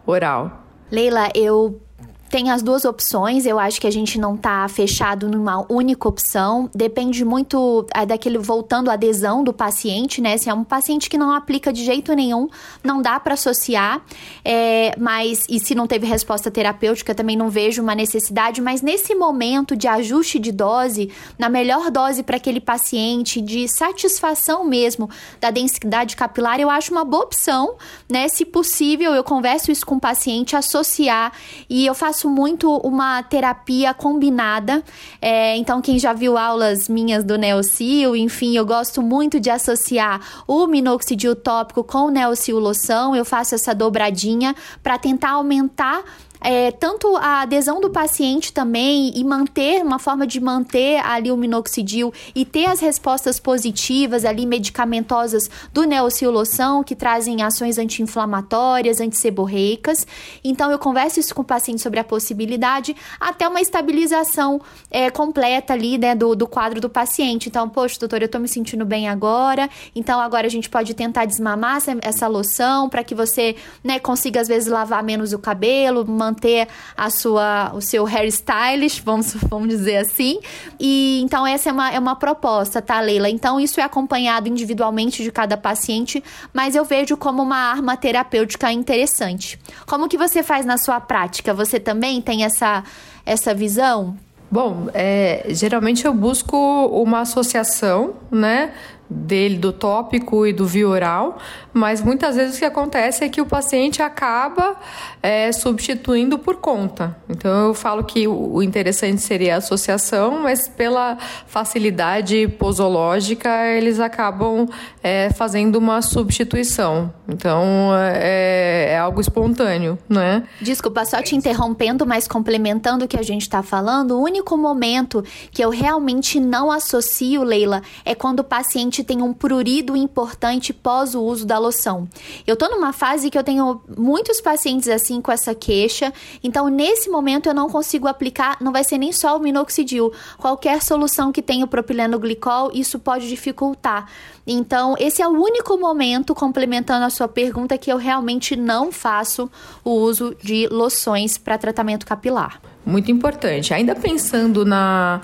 oral? 0.05 0.65
Leila, 0.91 1.29
eu 1.33 1.81
tem 2.29 2.49
as 2.49 2.61
duas 2.61 2.83
opções, 2.85 3.45
eu 3.45 3.57
acho 3.57 3.79
que 3.79 3.87
a 3.87 3.91
gente 3.91 4.19
não 4.19 4.35
tá 4.35 4.67
fechado 4.67 5.29
numa 5.29 5.65
única 5.71 6.07
opção. 6.07 6.69
Depende 6.75 7.23
muito 7.23 7.85
é, 7.93 8.05
daquele 8.05 8.37
voltando 8.37 8.89
à 8.89 8.93
adesão 8.93 9.43
do 9.43 9.53
paciente, 9.53 10.21
né? 10.21 10.37
Se 10.37 10.49
é 10.49 10.53
um 10.53 10.63
paciente 10.63 11.09
que 11.09 11.17
não 11.17 11.31
aplica 11.31 11.71
de 11.71 11.83
jeito 11.85 12.13
nenhum, 12.13 12.49
não 12.83 13.01
dá 13.01 13.19
para 13.19 13.33
associar. 13.35 14.01
É, 14.43 14.93
mas 14.97 15.45
e 15.49 15.59
se 15.59 15.73
não 15.73 15.87
teve 15.87 16.05
resposta 16.05 16.51
terapêutica, 16.51 17.15
também 17.15 17.37
não 17.37 17.49
vejo 17.49 17.81
uma 17.81 17.95
necessidade. 17.95 18.61
Mas 18.61 18.81
nesse 18.81 19.15
momento 19.15 19.75
de 19.75 19.87
ajuste 19.87 20.39
de 20.39 20.51
dose, 20.51 21.09
na 21.37 21.47
melhor 21.49 21.89
dose 21.89 22.23
para 22.23 22.37
aquele 22.37 22.59
paciente, 22.59 23.39
de 23.41 23.67
satisfação 23.67 24.65
mesmo 24.65 25.09
da 25.39 25.49
densidade 25.49 26.15
capilar, 26.15 26.59
eu 26.59 26.69
acho 26.69 26.91
uma 26.91 27.05
boa 27.05 27.23
opção, 27.23 27.75
né? 28.09 28.27
Se 28.27 28.43
possível, 28.43 29.13
eu 29.13 29.23
converso 29.23 29.71
isso 29.71 29.85
com 29.85 29.95
o 29.95 29.99
paciente, 29.99 30.55
associar 30.55 31.31
e 31.69 31.85
eu 31.85 31.95
faço 31.95 32.16
faço 32.17 32.29
muito 32.29 32.75
uma 32.77 33.21
terapia 33.21 33.93
combinada. 33.93 34.83
É, 35.21 35.55
então, 35.55 35.79
quem 35.79 35.99
já 35.99 36.13
viu 36.13 36.35
aulas 36.35 36.89
minhas 36.89 37.23
do 37.23 37.37
Neocil, 37.37 38.15
enfim, 38.15 38.57
eu 38.57 38.65
gosto 38.65 39.03
muito 39.03 39.39
de 39.39 39.51
associar 39.51 40.19
o 40.47 40.65
minoxidil 40.65 41.35
tópico 41.35 41.83
com 41.83 42.07
o 42.07 42.09
Neocil 42.09 42.57
loção. 42.57 43.15
Eu 43.15 43.23
faço 43.23 43.53
essa 43.53 43.75
dobradinha 43.75 44.55
para 44.81 44.97
tentar 44.97 45.31
aumentar 45.33 46.03
é, 46.41 46.71
tanto 46.71 47.15
a 47.17 47.41
adesão 47.41 47.81
do 47.81 47.89
paciente 47.89 48.53
também 48.53 49.11
e 49.15 49.23
manter 49.23 49.83
uma 49.83 49.99
forma 49.99 50.25
de 50.25 50.39
manter 50.39 50.99
ali 51.05 51.31
o 51.31 51.37
minoxidil 51.37 52.13
e 52.35 52.45
ter 52.45 52.65
as 52.65 52.79
respostas 52.79 53.39
positivas 53.39 54.25
ali 54.25 54.45
medicamentosas 54.45 55.49
do 55.73 55.83
neocilloção 55.85 56.83
que 56.83 56.95
trazem 56.95 57.41
ações 57.41 57.77
anti-inflamatórias, 57.77 58.99
antisseborreicas. 58.99 60.05
Então 60.43 60.71
eu 60.71 60.79
converso 60.79 61.19
isso 61.19 61.33
com 61.33 61.41
o 61.41 61.45
paciente 61.45 61.81
sobre 61.81 61.99
a 61.99 62.03
possibilidade 62.03 62.95
até 63.19 63.47
uma 63.47 63.61
estabilização 63.61 64.61
é, 64.89 65.09
completa 65.09 65.73
ali 65.73 65.97
né, 65.97 66.15
do, 66.15 66.35
do 66.35 66.47
quadro 66.47 66.79
do 66.79 66.89
paciente. 66.89 67.49
Então, 67.49 67.67
poxa, 67.67 67.99
doutor, 67.99 68.21
eu 68.21 68.29
tô 68.29 68.39
me 68.39 68.47
sentindo 68.47 68.85
bem 68.85 69.07
agora. 69.07 69.69
Então 69.95 70.19
agora 70.19 70.47
a 70.47 70.49
gente 70.49 70.69
pode 70.69 70.93
tentar 70.93 71.25
desmamar 71.25 71.77
essa, 71.77 71.97
essa 72.01 72.27
loção 72.27 72.89
para 72.89 73.03
que 73.03 73.15
você 73.15 73.55
né, 73.83 73.99
consiga 73.99 74.41
às 74.41 74.47
vezes 74.47 74.67
lavar 74.67 75.03
menos 75.03 75.33
o 75.33 75.39
cabelo, 75.39 76.05
manter 76.27 76.67
a 76.95 77.09
sua, 77.09 77.71
o 77.73 77.81
seu 77.81 78.05
hairstylist, 78.05 79.01
vamos, 79.03 79.33
vamos 79.49 79.69
dizer 79.69 79.97
assim. 79.97 80.39
E 80.79 81.21
então 81.23 81.45
essa 81.45 81.69
é 81.69 81.71
uma, 81.71 81.91
é 81.91 81.99
uma 81.99 82.15
proposta, 82.15 82.81
tá, 82.81 82.99
Leila? 82.99 83.29
Então 83.29 83.59
isso 83.59 83.79
é 83.79 83.83
acompanhado 83.83 84.47
individualmente 84.47 85.23
de 85.23 85.31
cada 85.31 85.57
paciente, 85.57 86.23
mas 86.53 86.75
eu 86.75 86.83
vejo 86.83 87.15
como 87.17 87.41
uma 87.41 87.57
arma 87.57 87.95
terapêutica 87.95 88.71
interessante. 88.71 89.59
Como 89.85 90.07
que 90.07 90.17
você 90.17 90.43
faz 90.43 90.65
na 90.65 90.77
sua 90.77 90.99
prática? 90.99 91.53
Você 91.53 91.79
também 91.79 92.21
tem 92.21 92.43
essa, 92.43 92.83
essa 93.25 93.53
visão? 93.53 94.17
Bom, 94.49 94.87
é, 94.93 95.45
geralmente 95.49 96.05
eu 96.05 96.13
busco 96.13 96.55
uma 96.57 97.21
associação, 97.21 98.13
né, 98.31 98.71
dele 99.09 99.57
do 99.57 99.71
tópico 99.71 100.45
e 100.45 100.51
do 100.51 100.65
via 100.65 100.87
oral, 100.87 101.37
mas 101.73 102.01
muitas 102.01 102.35
vezes 102.35 102.55
o 102.55 102.59
que 102.59 102.65
acontece 102.65 103.23
é 103.23 103.29
que 103.29 103.39
o 103.39 103.45
paciente 103.45 104.01
acaba 104.01 104.75
é, 105.21 105.51
substituindo 105.51 106.37
por 106.37 106.57
conta. 106.57 107.15
Então 107.29 107.67
eu 107.67 107.73
falo 107.73 108.03
que 108.03 108.27
o 108.27 108.61
interessante 108.61 109.21
seria 109.21 109.55
a 109.55 109.57
associação, 109.57 110.41
mas 110.41 110.67
pela 110.67 111.17
facilidade 111.45 112.47
posológica 112.59 113.49
eles 113.67 113.99
acabam 113.99 114.67
é, 115.01 115.29
fazendo 115.31 115.77
uma 115.77 116.01
substituição. 116.01 117.13
Então 117.27 117.91
é, 117.95 118.93
é, 118.93 118.97
algo 118.97 119.21
espontâneo, 119.21 119.97
né? 120.09 120.43
Desculpa, 120.61 121.05
só 121.05 121.21
te 121.21 121.35
interrompendo, 121.35 122.05
mas 122.05 122.27
complementando 122.27 123.05
o 123.05 123.07
que 123.07 123.17
a 123.17 123.23
gente 123.23 123.43
está 123.43 123.63
falando, 123.63 124.17
o 124.17 124.21
único 124.21 124.57
momento 124.57 125.23
que 125.51 125.63
eu 125.63 125.69
realmente 125.69 126.39
não 126.39 126.71
associo, 126.71 127.43
Leila, 127.43 127.81
é 128.03 128.13
quando 128.15 128.39
o 128.39 128.43
paciente 128.43 128.96
tem 129.03 129.21
um 129.21 129.33
prurido 129.33 129.95
importante 129.95 130.73
pós 130.73 131.15
o 131.15 131.21
uso 131.21 131.45
da 131.45 131.57
loção. 131.57 132.07
Eu 132.45 132.55
tô 132.55 132.69
numa 132.69 132.93
fase 132.93 133.29
que 133.29 133.37
eu 133.37 133.43
tenho 133.43 133.81
muitos 133.97 134.41
pacientes 134.41 134.87
assim 134.87 135.21
com 135.21 135.31
essa 135.31 135.53
queixa, 135.53 136.13
então 136.43 136.67
nesse 136.67 137.09
momento 137.09 137.47
eu 137.47 137.53
não 137.53 137.69
consigo 137.69 138.07
aplicar, 138.07 138.57
não 138.61 138.71
vai 138.71 138.83
ser 138.83 138.97
nem 138.97 139.11
só 139.11 139.37
o 139.37 139.39
minoxidil, 139.39 140.11
qualquer 140.37 140.81
solução 140.81 141.31
que 141.31 141.41
tenha 141.41 141.65
o 141.65 141.67
propileno 141.67 142.19
glicol, 142.19 142.71
isso 142.73 142.99
pode 142.99 143.27
dificultar. 143.27 144.07
Então, 144.49 144.95
esse 144.97 145.21
é 145.21 145.27
o 145.27 145.31
único 145.31 145.77
momento, 145.77 146.33
complementando 146.33 147.05
a 147.05 147.09
sua 147.09 147.27
pergunta, 147.27 147.77
que 147.77 147.91
eu 147.91 147.97
realmente 147.97 148.55
não 148.55 148.93
faço 148.93 149.51
o 149.83 149.91
uso 149.91 150.33
de 150.41 150.67
loções 150.69 151.37
para 151.37 151.57
tratamento 151.57 152.05
capilar. 152.05 152.61
Muito 152.85 153.11
importante. 153.11 153.73
Ainda 153.73 153.93
pensando 153.93 154.65
na, 154.65 155.19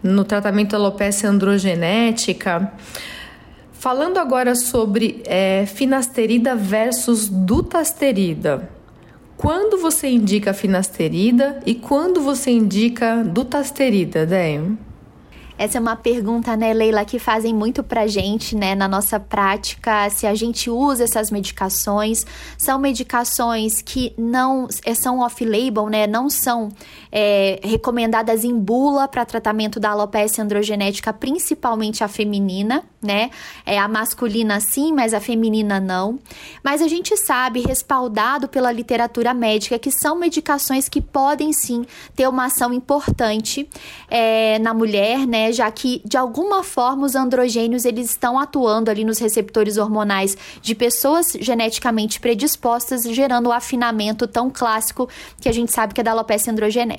no 0.00 0.22
tratamento 0.22 0.76
alopecia 0.76 1.28
androgenética, 1.28 2.72
Falando 3.78 4.18
agora 4.18 4.56
sobre 4.56 5.22
é, 5.24 5.64
finasterida 5.64 6.56
versus 6.56 7.28
dutasterida. 7.28 8.68
Quando 9.36 9.78
você 9.78 10.08
indica 10.08 10.52
finasterida 10.52 11.60
e 11.64 11.76
quando 11.76 12.20
você 12.20 12.50
indica 12.50 13.22
dutasterida, 13.22 14.26
Deia? 14.26 14.76
Essa 15.58 15.78
é 15.78 15.80
uma 15.80 15.96
pergunta, 15.96 16.56
né, 16.56 16.72
Leila, 16.72 17.04
que 17.04 17.18
fazem 17.18 17.52
muito 17.52 17.82
pra 17.82 18.06
gente, 18.06 18.54
né, 18.54 18.76
na 18.76 18.86
nossa 18.86 19.18
prática, 19.18 20.08
se 20.08 20.24
a 20.24 20.32
gente 20.32 20.70
usa 20.70 21.02
essas 21.02 21.32
medicações. 21.32 22.24
São 22.56 22.78
medicações 22.78 23.82
que 23.82 24.12
não 24.16 24.68
é, 24.84 24.94
são 24.94 25.18
off-label, 25.18 25.88
né, 25.88 26.06
não 26.06 26.30
são 26.30 26.68
é, 27.10 27.60
recomendadas 27.62 28.44
em 28.44 28.56
bula 28.58 29.08
para 29.08 29.24
tratamento 29.24 29.80
da 29.80 29.90
alopecia 29.90 30.42
androgenética, 30.44 31.12
principalmente 31.12 32.04
a 32.04 32.08
feminina, 32.08 32.84
né? 33.00 33.30
É 33.64 33.78
a 33.78 33.88
masculina 33.88 34.60
sim, 34.60 34.92
mas 34.92 35.14
a 35.14 35.20
feminina 35.20 35.80
não. 35.80 36.18
Mas 36.62 36.82
a 36.82 36.88
gente 36.88 37.16
sabe, 37.16 37.60
respaldado 37.60 38.48
pela 38.48 38.70
literatura 38.72 39.32
médica, 39.32 39.78
que 39.78 39.90
são 39.90 40.16
medicações 40.16 40.88
que 40.88 41.00
podem 41.00 41.52
sim 41.52 41.84
ter 42.14 42.28
uma 42.28 42.46
ação 42.46 42.72
importante 42.72 43.68
é, 44.08 44.58
na 44.58 44.74
mulher, 44.74 45.26
né? 45.26 45.52
Já 45.52 45.70
que 45.70 46.02
de 46.04 46.16
alguma 46.16 46.62
forma 46.62 47.06
os 47.06 47.14
androgênios 47.14 47.84
eles 47.84 48.10
estão 48.10 48.38
atuando 48.38 48.90
ali 48.90 49.04
nos 49.04 49.18
receptores 49.18 49.76
hormonais 49.76 50.36
de 50.60 50.74
pessoas 50.74 51.36
geneticamente 51.40 52.20
predispostas, 52.20 53.04
gerando 53.04 53.48
o 53.48 53.52
afinamento 53.52 54.26
tão 54.26 54.50
clássico 54.50 55.08
que 55.40 55.48
a 55.48 55.52
gente 55.52 55.72
sabe 55.72 55.94
que 55.94 56.00
é 56.00 56.04
da 56.04 56.10
alopecia 56.10 56.52
androgenética. 56.52 56.97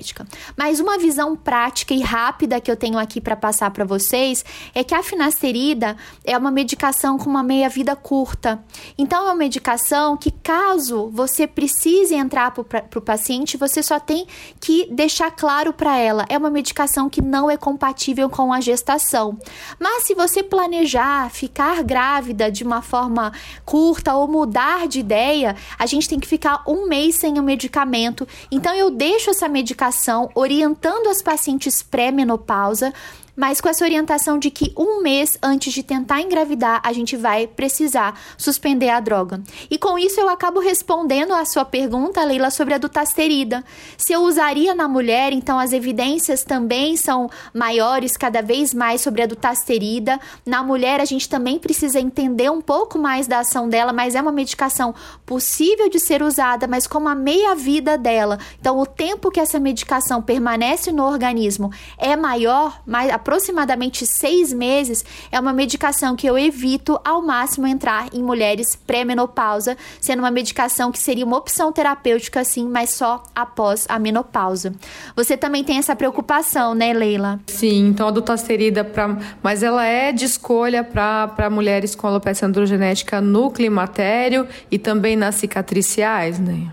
Mas 0.55 0.79
uma 0.79 0.97
visão 0.97 1.35
prática 1.35 1.93
e 1.93 2.01
rápida 2.01 2.59
que 2.61 2.71
eu 2.71 2.75
tenho 2.75 2.97
aqui 2.97 3.19
para 3.19 3.35
passar 3.35 3.71
para 3.71 3.85
vocês 3.85 4.45
é 4.73 4.83
que 4.83 4.95
a 4.95 5.03
finasterida 5.03 5.97
é 6.23 6.37
uma 6.37 6.51
medicação 6.51 7.17
com 7.17 7.29
uma 7.29 7.43
meia-vida 7.43 7.95
curta. 7.95 8.63
Então, 8.97 9.23
é 9.23 9.25
uma 9.25 9.35
medicação 9.35 10.15
que, 10.15 10.31
caso 10.31 11.09
você 11.11 11.45
precise 11.45 12.15
entrar 12.15 12.51
para 12.51 12.99
o 12.99 13.01
paciente, 13.01 13.57
você 13.57 13.83
só 13.83 13.99
tem 13.99 14.25
que 14.59 14.87
deixar 14.91 15.31
claro 15.31 15.73
para 15.73 15.97
ela: 15.97 16.25
é 16.29 16.37
uma 16.37 16.49
medicação 16.49 17.09
que 17.09 17.21
não 17.21 17.49
é 17.49 17.57
compatível 17.57 18.29
com 18.29 18.53
a 18.53 18.61
gestação. 18.61 19.37
Mas, 19.79 20.03
se 20.03 20.15
você 20.15 20.41
planejar 20.41 21.29
ficar 21.29 21.83
grávida 21.83 22.51
de 22.51 22.63
uma 22.63 22.81
forma 22.81 23.31
curta 23.65 24.15
ou 24.15 24.27
mudar 24.27 24.87
de 24.87 24.99
ideia, 24.99 25.55
a 25.77 25.85
gente 25.85 26.07
tem 26.07 26.19
que 26.19 26.27
ficar 26.27 26.63
um 26.65 26.87
mês 26.87 27.15
sem 27.15 27.37
o 27.39 27.43
medicamento. 27.43 28.27
Então, 28.51 28.73
eu 28.73 28.89
deixo 28.89 29.29
essa 29.29 29.47
medicação 29.47 29.88
orientando 30.35 31.07
as 31.09 31.21
pacientes 31.21 31.81
pré-menopausa 31.81 32.93
mas 33.39 33.61
com 33.61 33.69
essa 33.69 33.85
orientação 33.85 34.37
de 34.37 34.51
que 34.51 34.73
um 34.75 35.01
mês 35.01 35.37
antes 35.41 35.71
de 35.71 35.81
tentar 35.81 36.19
engravidar, 36.19 36.81
a 36.83 36.91
gente 36.91 37.15
vai 37.15 37.47
precisar 37.47 38.19
suspender 38.37 38.89
a 38.89 38.99
droga. 38.99 39.41
E 39.71 39.77
com 39.77 39.97
isso 39.97 40.19
eu 40.19 40.27
acabo 40.27 40.59
respondendo 40.59 41.33
a 41.33 41.45
sua 41.45 41.63
pergunta, 41.63 42.21
Leila, 42.21 42.51
sobre 42.51 42.73
a 42.73 42.77
dutasterida. 42.77 43.63
Se 43.97 44.11
eu 44.11 44.23
usaria 44.23 44.75
na 44.75 44.89
mulher, 44.89 45.31
então 45.31 45.57
as 45.57 45.71
evidências 45.71 46.43
também 46.43 46.97
são 46.97 47.29
maiores 47.53 48.17
cada 48.17 48.41
vez 48.41 48.73
mais 48.73 48.99
sobre 48.99 49.21
a 49.21 49.25
dutasterida. 49.25 50.19
Na 50.45 50.61
mulher 50.61 50.99
a 50.99 51.05
gente 51.05 51.29
também 51.29 51.57
precisa 51.57 51.97
entender 51.97 52.51
um 52.51 52.59
pouco 52.59 52.99
mais 52.99 53.25
da 53.25 53.39
ação 53.39 53.69
dela, 53.69 53.93
mas 53.93 54.15
é 54.15 54.21
uma 54.21 54.33
medicação 54.33 54.93
possível 55.25 55.89
de 55.89 55.97
ser 55.97 56.21
usada, 56.21 56.67
mas 56.67 56.85
com 56.85 56.97
uma 56.97 57.15
meia 57.15 57.55
vida 57.55 57.97
dela. 57.97 58.37
Então 58.59 58.77
o 58.77 58.85
tempo 58.85 59.31
que 59.31 59.39
essa 59.39 59.61
medicação 59.61 60.21
permanece 60.21 60.91
no 60.91 61.05
organismo 61.05 61.71
é 61.97 62.17
maior, 62.17 62.81
mais 62.85 63.09
aproximadamente 63.29 64.07
seis 64.07 64.51
meses, 64.51 65.05
é 65.31 65.39
uma 65.39 65.53
medicação 65.53 66.15
que 66.15 66.25
eu 66.25 66.35
evito 66.35 66.99
ao 67.05 67.21
máximo 67.21 67.67
entrar 67.67 68.07
em 68.11 68.23
mulheres 68.23 68.75
pré-menopausa, 68.75 69.77
sendo 70.01 70.21
uma 70.21 70.31
medicação 70.31 70.91
que 70.91 70.97
seria 70.97 71.23
uma 71.23 71.37
opção 71.37 71.71
terapêutica, 71.71 72.43
sim, 72.43 72.67
mas 72.67 72.89
só 72.89 73.21
após 73.35 73.85
a 73.87 73.99
menopausa. 73.99 74.73
Você 75.15 75.37
também 75.37 75.63
tem 75.63 75.77
essa 75.77 75.95
preocupação, 75.95 76.73
né, 76.73 76.91
Leila? 76.91 77.39
Sim, 77.45 77.89
então 77.89 78.07
a 78.07 78.11
dutasterida, 78.11 78.83
pra, 78.83 79.15
mas 79.43 79.61
ela 79.61 79.85
é 79.85 80.11
de 80.11 80.25
escolha 80.25 80.83
para 80.83 81.51
mulheres 81.51 81.93
com 81.93 82.07
alopecia 82.07 82.47
androgenética 82.47 83.21
no 83.21 83.51
climatério 83.51 84.47
e 84.71 84.79
também 84.79 85.15
nas 85.15 85.35
cicatriciais, 85.35 86.39
né? 86.39 86.71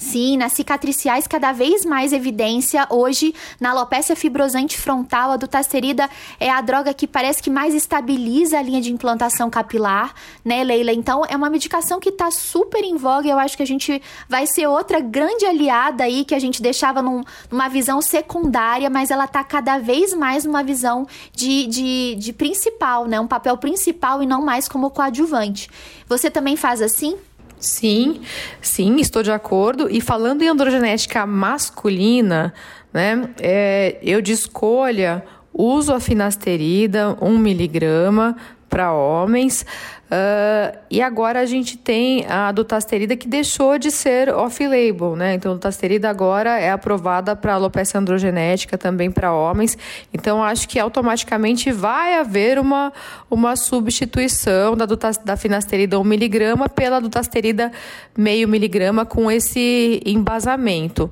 Sim, 0.00 0.38
nas 0.38 0.54
cicatriciais 0.54 1.26
cada 1.26 1.52
vez 1.52 1.84
mais 1.84 2.14
evidência. 2.14 2.86
Hoje, 2.88 3.34
na 3.60 3.70
alopecia 3.70 4.16
fibrosante 4.16 4.78
frontal, 4.78 5.30
a 5.30 5.36
dutasterida 5.36 6.08
é 6.40 6.48
a 6.50 6.62
droga 6.62 6.94
que 6.94 7.06
parece 7.06 7.42
que 7.42 7.50
mais 7.50 7.74
estabiliza 7.74 8.58
a 8.58 8.62
linha 8.62 8.80
de 8.80 8.90
implantação 8.90 9.50
capilar, 9.50 10.14
né, 10.42 10.64
Leila? 10.64 10.90
Então, 10.90 11.22
é 11.28 11.36
uma 11.36 11.50
medicação 11.50 12.00
que 12.00 12.08
está 12.08 12.30
super 12.30 12.82
em 12.82 12.96
voga 12.96 13.28
eu 13.28 13.38
acho 13.38 13.58
que 13.58 13.62
a 13.62 13.66
gente 13.66 14.00
vai 14.26 14.46
ser 14.46 14.66
outra 14.66 15.00
grande 15.00 15.44
aliada 15.44 16.04
aí 16.04 16.24
que 16.24 16.34
a 16.34 16.38
gente 16.38 16.62
deixava 16.62 17.02
num, 17.02 17.22
numa 17.50 17.68
visão 17.68 18.00
secundária, 18.00 18.88
mas 18.88 19.10
ela 19.10 19.26
está 19.26 19.44
cada 19.44 19.76
vez 19.76 20.14
mais 20.14 20.46
numa 20.46 20.62
visão 20.62 21.06
de, 21.30 21.66
de, 21.66 22.14
de 22.14 22.32
principal, 22.32 23.06
né? 23.06 23.20
Um 23.20 23.28
papel 23.28 23.58
principal 23.58 24.22
e 24.22 24.26
não 24.26 24.42
mais 24.42 24.66
como 24.66 24.90
coadjuvante. 24.90 25.68
Você 26.08 26.30
também 26.30 26.56
faz 26.56 26.80
assim? 26.80 27.18
Sim, 27.60 28.22
sim, 28.62 28.96
estou 28.96 29.22
de 29.22 29.30
acordo. 29.30 29.88
E 29.90 30.00
falando 30.00 30.42
em 30.42 30.48
androgenética 30.48 31.26
masculina, 31.26 32.54
né, 32.92 33.28
é, 33.38 33.98
eu 34.02 34.22
de 34.22 34.32
escolha 34.32 35.22
uso 35.52 35.92
a 35.92 36.00
finasterida, 36.00 37.16
1 37.20 37.38
miligrama 37.38 38.36
para 38.68 38.92
homens. 38.92 39.66
Uh, 40.10 40.76
e 40.90 41.00
agora 41.00 41.38
a 41.38 41.46
gente 41.46 41.78
tem 41.78 42.26
a 42.26 42.50
dutasterida 42.50 43.16
que 43.16 43.28
deixou 43.28 43.78
de 43.78 43.92
ser 43.92 44.28
off-label, 44.28 45.14
né? 45.14 45.34
Então, 45.34 45.52
a 45.52 45.54
dutasterida 45.54 46.10
agora 46.10 46.58
é 46.58 46.72
aprovada 46.72 47.36
para 47.36 47.54
alopecia 47.54 48.00
androgenética 48.00 48.76
também 48.76 49.08
para 49.08 49.32
homens. 49.32 49.78
Então, 50.12 50.42
acho 50.42 50.68
que 50.68 50.80
automaticamente 50.80 51.70
vai 51.70 52.18
haver 52.18 52.58
uma, 52.58 52.92
uma 53.30 53.54
substituição 53.54 54.76
da, 54.76 54.84
da 55.24 55.36
finasterida 55.36 55.96
1 56.00 56.02
miligrama 56.02 56.68
pela 56.68 57.00
dutasterida 57.00 57.70
meio 58.18 58.48
miligrama 58.48 59.06
com 59.06 59.30
esse 59.30 60.02
embasamento. 60.04 61.08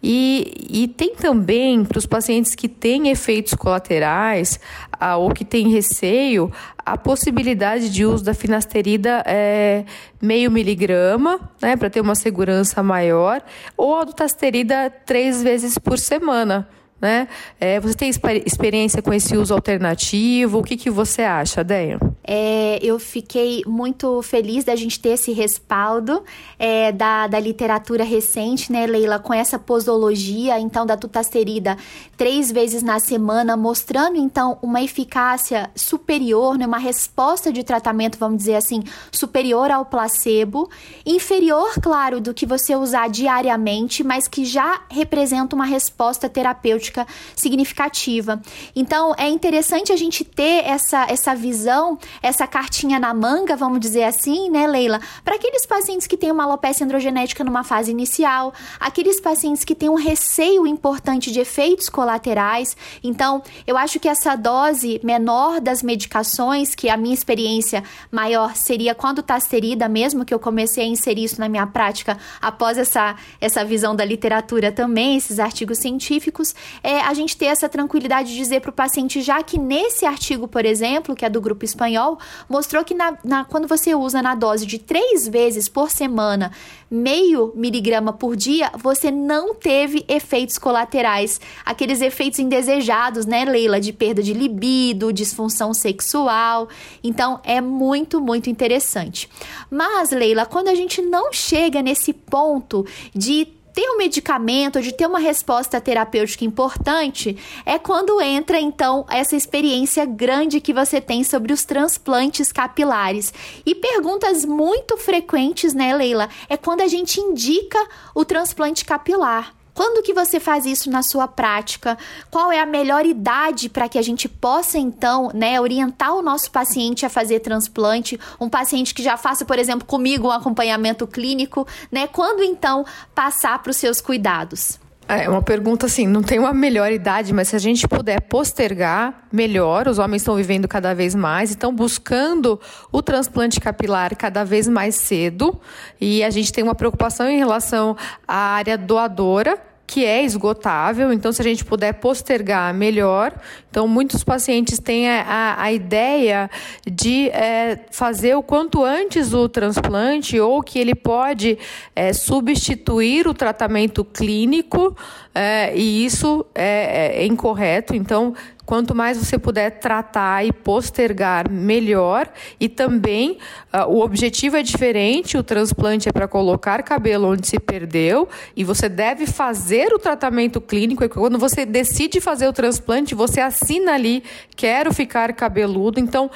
E, 0.00 0.68
e 0.70 0.88
tem 0.88 1.16
também 1.16 1.84
para 1.84 1.98
os 1.98 2.06
pacientes 2.06 2.54
que 2.54 2.68
têm 2.68 3.08
efeitos 3.08 3.54
colaterais 3.54 4.60
ah, 4.92 5.16
ou 5.16 5.30
que 5.30 5.44
têm 5.44 5.68
receio, 5.68 6.52
a 6.86 6.96
possibilidade 6.96 7.90
de 7.90 8.06
uso 8.06 8.22
da 8.22 8.32
finasterida 8.32 9.24
é 9.26 9.84
meio 10.22 10.52
miligrama, 10.52 11.40
né, 11.60 11.76
para 11.76 11.90
ter 11.90 12.00
uma 12.00 12.14
segurança 12.14 12.80
maior, 12.80 13.42
ou 13.76 13.98
a 13.98 14.04
dutasterida 14.04 14.88
três 15.04 15.42
vezes 15.42 15.76
por 15.78 15.98
semana. 15.98 16.68
Né? 17.00 17.26
É, 17.60 17.80
você 17.80 17.94
tem 17.94 18.08
experiência 18.08 19.02
com 19.02 19.12
esse 19.12 19.36
uso 19.36 19.52
alternativo? 19.52 20.60
O 20.60 20.62
que, 20.62 20.76
que 20.76 20.88
você 20.88 21.22
acha, 21.22 21.64
Deia? 21.64 21.98
É, 22.26 22.80
eu 22.82 22.98
fiquei 22.98 23.62
muito 23.66 24.20
feliz 24.22 24.64
da 24.64 24.74
gente 24.74 24.98
ter 24.98 25.10
esse 25.10 25.32
respaldo 25.32 26.24
é, 26.58 26.90
da, 26.90 27.28
da 27.28 27.38
literatura 27.38 28.02
recente, 28.02 28.72
né, 28.72 28.86
Leila, 28.86 29.20
com 29.20 29.32
essa 29.32 29.58
posologia, 29.58 30.58
então, 30.58 30.84
da 30.84 30.96
tutasterida 30.96 31.76
três 32.16 32.50
vezes 32.50 32.82
na 32.82 32.98
semana, 32.98 33.56
mostrando, 33.56 34.16
então, 34.16 34.58
uma 34.60 34.82
eficácia 34.82 35.70
superior, 35.76 36.58
né, 36.58 36.66
uma 36.66 36.78
resposta 36.78 37.52
de 37.52 37.62
tratamento, 37.62 38.18
vamos 38.18 38.38
dizer 38.38 38.56
assim, 38.56 38.82
superior 39.12 39.70
ao 39.70 39.84
placebo, 39.84 40.68
inferior, 41.04 41.74
claro, 41.80 42.20
do 42.20 42.34
que 42.34 42.44
você 42.44 42.74
usar 42.74 43.08
diariamente, 43.08 44.02
mas 44.02 44.26
que 44.26 44.44
já 44.44 44.80
representa 44.90 45.54
uma 45.54 45.64
resposta 45.64 46.28
terapêutica 46.28 47.06
significativa. 47.36 48.40
Então, 48.74 49.14
é 49.16 49.28
interessante 49.28 49.92
a 49.92 49.96
gente 49.96 50.24
ter 50.24 50.64
essa, 50.64 51.06
essa 51.08 51.34
visão 51.34 51.98
essa 52.22 52.46
cartinha 52.46 52.98
na 52.98 53.12
manga, 53.12 53.56
vamos 53.56 53.80
dizer 53.80 54.04
assim, 54.04 54.50
né, 54.50 54.66
Leila? 54.66 55.00
Para 55.24 55.36
aqueles 55.36 55.66
pacientes 55.66 56.06
que 56.06 56.16
têm 56.16 56.30
uma 56.30 56.44
alopecia 56.44 56.84
androgenética 56.84 57.42
numa 57.44 57.64
fase 57.64 57.90
inicial, 57.90 58.52
aqueles 58.78 59.20
pacientes 59.20 59.64
que 59.64 59.74
têm 59.74 59.88
um 59.88 59.94
receio 59.94 60.66
importante 60.66 61.30
de 61.30 61.40
efeitos 61.40 61.88
colaterais. 61.88 62.76
Então, 63.02 63.42
eu 63.66 63.76
acho 63.76 63.98
que 63.98 64.08
essa 64.08 64.36
dose 64.36 65.00
menor 65.02 65.60
das 65.60 65.82
medicações, 65.82 66.74
que 66.74 66.88
a 66.88 66.96
minha 66.96 67.14
experiência 67.14 67.82
maior 68.10 68.54
seria 68.54 68.94
quando 68.94 69.20
está 69.20 69.38
serida 69.40 69.88
mesmo, 69.88 70.24
que 70.24 70.32
eu 70.32 70.38
comecei 70.38 70.84
a 70.84 70.86
inserir 70.86 71.24
isso 71.24 71.40
na 71.40 71.48
minha 71.48 71.66
prática 71.66 72.18
após 72.40 72.78
essa, 72.78 73.16
essa 73.40 73.64
visão 73.64 73.94
da 73.96 74.04
literatura 74.04 74.70
também, 74.70 75.16
esses 75.16 75.38
artigos 75.38 75.78
científicos, 75.78 76.54
é 76.82 77.00
a 77.00 77.12
gente 77.14 77.36
ter 77.36 77.46
essa 77.46 77.68
tranquilidade 77.68 78.30
de 78.30 78.36
dizer 78.36 78.60
para 78.60 78.70
o 78.70 78.72
paciente, 78.72 79.20
já 79.20 79.42
que 79.42 79.58
nesse 79.58 80.06
artigo, 80.06 80.46
por 80.46 80.64
exemplo, 80.64 81.14
que 81.14 81.24
é 81.24 81.30
do 81.30 81.40
grupo 81.40 81.64
espanhol, 81.64 82.05
mostrou 82.48 82.84
que 82.84 82.94
na, 82.94 83.16
na, 83.24 83.44
quando 83.44 83.66
você 83.66 83.94
usa 83.94 84.22
na 84.22 84.34
dose 84.34 84.66
de 84.66 84.78
três 84.78 85.26
vezes 85.26 85.68
por 85.68 85.90
semana, 85.90 86.52
meio 86.90 87.52
miligrama 87.54 88.12
por 88.12 88.36
dia, 88.36 88.70
você 88.78 89.10
não 89.10 89.54
teve 89.54 90.04
efeitos 90.08 90.58
colaterais, 90.58 91.40
aqueles 91.64 92.00
efeitos 92.00 92.38
indesejados, 92.38 93.26
né, 93.26 93.44
Leila, 93.44 93.80
de 93.80 93.92
perda 93.92 94.22
de 94.22 94.32
libido, 94.32 95.12
disfunção 95.12 95.74
sexual. 95.74 96.68
Então 97.02 97.40
é 97.42 97.60
muito, 97.60 98.20
muito 98.20 98.48
interessante. 98.48 99.28
Mas, 99.70 100.10
Leila, 100.10 100.46
quando 100.46 100.68
a 100.68 100.74
gente 100.74 101.02
não 101.02 101.32
chega 101.32 101.82
nesse 101.82 102.12
ponto 102.12 102.86
de 103.14 103.55
ter 103.76 103.90
um 103.90 103.98
medicamento, 103.98 104.80
de 104.80 104.90
ter 104.90 105.06
uma 105.06 105.18
resposta 105.18 105.78
terapêutica 105.78 106.46
importante, 106.46 107.36
é 107.66 107.78
quando 107.78 108.22
entra 108.22 108.58
então 108.58 109.04
essa 109.10 109.36
experiência 109.36 110.06
grande 110.06 110.62
que 110.62 110.72
você 110.72 110.98
tem 110.98 111.22
sobre 111.22 111.52
os 111.52 111.62
transplantes 111.62 112.50
capilares. 112.50 113.34
E 113.66 113.74
perguntas 113.74 114.46
muito 114.46 114.96
frequentes, 114.96 115.74
né, 115.74 115.94
Leila, 115.94 116.30
é 116.48 116.56
quando 116.56 116.80
a 116.80 116.88
gente 116.88 117.20
indica 117.20 117.78
o 118.14 118.24
transplante 118.24 118.82
capilar. 118.82 119.55
Quando 119.76 120.02
que 120.02 120.14
você 120.14 120.40
faz 120.40 120.64
isso 120.64 120.88
na 120.90 121.02
sua 121.02 121.28
prática? 121.28 121.98
Qual 122.30 122.50
é 122.50 122.58
a 122.58 122.64
melhor 122.64 123.04
idade 123.04 123.68
para 123.68 123.90
que 123.90 123.98
a 123.98 124.02
gente 124.02 124.26
possa 124.26 124.78
então, 124.78 125.30
né, 125.34 125.60
orientar 125.60 126.14
o 126.14 126.22
nosso 126.22 126.50
paciente 126.50 127.04
a 127.04 127.10
fazer 127.10 127.40
transplante? 127.40 128.18
Um 128.40 128.48
paciente 128.48 128.94
que 128.94 129.02
já 129.02 129.18
faça, 129.18 129.44
por 129.44 129.58
exemplo, 129.58 129.86
comigo 129.86 130.28
um 130.28 130.32
acompanhamento 130.32 131.06
clínico, 131.06 131.68
né? 131.92 132.06
Quando 132.06 132.42
então 132.42 132.86
passar 133.14 133.62
para 133.62 133.70
os 133.70 133.76
seus 133.76 134.00
cuidados? 134.00 134.78
É 135.08 135.28
uma 135.28 135.40
pergunta 135.40 135.86
assim, 135.86 136.04
não 136.04 136.20
tem 136.20 136.36
uma 136.40 136.52
melhor 136.52 136.90
idade, 136.90 137.32
mas 137.32 137.48
se 137.48 137.54
a 137.54 137.60
gente 137.60 137.86
puder 137.86 138.20
postergar, 138.22 139.28
melhor. 139.30 139.86
Os 139.86 140.00
homens 140.00 140.22
estão 140.22 140.34
vivendo 140.34 140.66
cada 140.66 140.94
vez 140.94 141.14
mais, 141.14 141.50
estão 141.50 141.72
buscando 141.72 142.60
o 142.90 143.00
transplante 143.00 143.60
capilar 143.60 144.16
cada 144.16 144.42
vez 144.42 144.66
mais 144.66 144.96
cedo. 144.96 145.60
E 146.00 146.24
a 146.24 146.30
gente 146.30 146.52
tem 146.52 146.64
uma 146.64 146.74
preocupação 146.74 147.28
em 147.28 147.38
relação 147.38 147.96
à 148.26 148.36
área 148.36 148.76
doadora, 148.76 149.56
que 149.86 150.04
é 150.04 150.22
esgotável, 150.22 151.12
então 151.12 151.32
se 151.32 151.40
a 151.40 151.44
gente 151.44 151.64
puder 151.64 151.94
postergar, 151.94 152.74
melhor. 152.74 153.32
Então, 153.70 153.86
muitos 153.86 154.24
pacientes 154.24 154.78
têm 154.78 155.08
a, 155.08 155.54
a 155.58 155.72
ideia 155.72 156.50
de 156.90 157.28
é, 157.28 157.78
fazer 157.90 158.34
o 158.34 158.42
quanto 158.42 158.82
antes 158.82 159.32
o 159.32 159.48
transplante 159.48 160.40
ou 160.40 160.62
que 160.62 160.78
ele 160.78 160.94
pode 160.94 161.58
é, 161.94 162.12
substituir 162.12 163.28
o 163.28 163.34
tratamento 163.34 164.04
clínico, 164.04 164.96
é, 165.34 165.76
e 165.76 166.04
isso 166.04 166.44
é, 166.54 167.22
é 167.22 167.26
incorreto. 167.26 167.94
Então, 167.94 168.34
Quanto 168.66 168.96
mais 168.96 169.16
você 169.16 169.38
puder 169.38 169.78
tratar 169.78 170.44
e 170.44 170.52
postergar, 170.52 171.48
melhor. 171.48 172.28
E 172.58 172.68
também 172.68 173.38
uh, 173.72 173.88
o 173.88 174.02
objetivo 174.02 174.56
é 174.56 174.62
diferente: 174.62 175.38
o 175.38 175.42
transplante 175.44 176.08
é 176.08 176.12
para 176.12 176.26
colocar 176.26 176.82
cabelo 176.82 177.28
onde 177.28 177.46
se 177.46 177.60
perdeu, 177.60 178.28
e 178.56 178.64
você 178.64 178.88
deve 178.88 179.24
fazer 179.24 179.94
o 179.94 180.00
tratamento 180.00 180.60
clínico. 180.60 181.04
E 181.04 181.08
quando 181.08 181.38
você 181.38 181.64
decide 181.64 182.20
fazer 182.20 182.48
o 182.48 182.52
transplante, 182.52 183.14
você 183.14 183.40
assina 183.40 183.94
ali: 183.94 184.24
quero 184.56 184.92
ficar 184.92 185.32
cabeludo. 185.32 186.00
Então, 186.00 186.28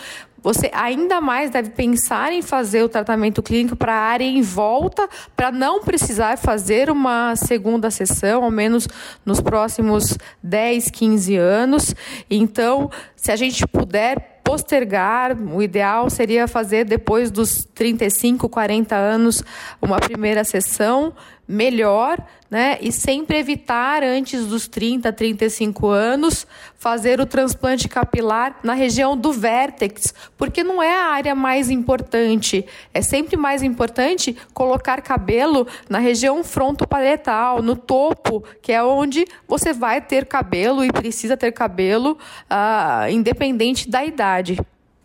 você 0.43 0.71
ainda 0.73 1.21
mais 1.21 1.51
deve 1.51 1.71
pensar 1.71 2.33
em 2.33 2.43
fazer 2.43 2.83
o 2.83 2.89
tratamento 2.89 3.43
clínico 3.43 3.77
para 3.77 3.93
a 3.93 4.01
área 4.01 4.25
em 4.25 4.43
volta, 4.43 5.09
para 5.37 5.51
não 5.51 5.81
precisar 5.81 6.39
fazer 6.39 6.91
uma 6.91 7.35
segunda 7.37 7.91
sessão, 7.91 8.45
ao 8.45 8.51
menos 8.51 8.89
nos 9.25 9.41
próximos 9.41 10.17
10, 10.43 10.91
15 10.91 11.37
anos. 11.37 11.95
Então, 12.31 12.91
se 13.15 13.31
a 13.31 13.37
gente 13.37 13.67
puder 13.67 14.41
postergar, 14.43 15.37
o 15.41 15.63
ideal 15.63 16.11
seria 16.11 16.49
fazer 16.49 16.85
depois 16.85 17.31
dos 17.31 17.65
35, 17.73 18.49
40 18.49 18.97
anos 18.97 19.45
uma 19.81 20.01
primeira 20.01 20.43
sessão, 20.43 21.13
melhor, 21.51 22.17
né? 22.49 22.79
E 22.81 22.93
sempre 22.93 23.39
evitar 23.39 24.05
antes 24.05 24.47
dos 24.47 24.69
30, 24.69 25.13
35 25.13 25.89
anos 25.89 26.47
fazer 26.79 27.21
o 27.21 27.27
transplante 27.27 27.89
capilar 27.89 28.57
na 28.63 28.73
região 28.73 29.17
do 29.17 29.33
vértex, 29.33 30.15
porque 30.39 30.63
não 30.63 30.81
é 30.81 30.95
a 30.95 31.07
área 31.07 31.35
mais 31.35 31.69
importante. 31.69 32.65
É 32.95 33.03
sempre 33.03 33.37
mais 33.37 33.65
importante 33.65 34.37
colocar 34.55 35.03
cabelo 35.03 35.67
na 35.89 35.99
região 35.99 36.45
frontoparietal, 36.45 37.61
no 37.63 37.75
topo, 37.75 38.45
que 38.63 38.73
é 38.73 38.83
onde 38.83 39.27
você 39.49 39.73
vai 39.73 40.01
ter 40.01 40.27
cabelo 40.27 40.85
e 40.85 40.93
precisa 40.93 41.37
ter 41.37 41.51
cabelo, 41.51 42.17
uh, 42.49 43.11
independente 43.11 43.91
da 43.91 44.05
idade. 44.05 44.57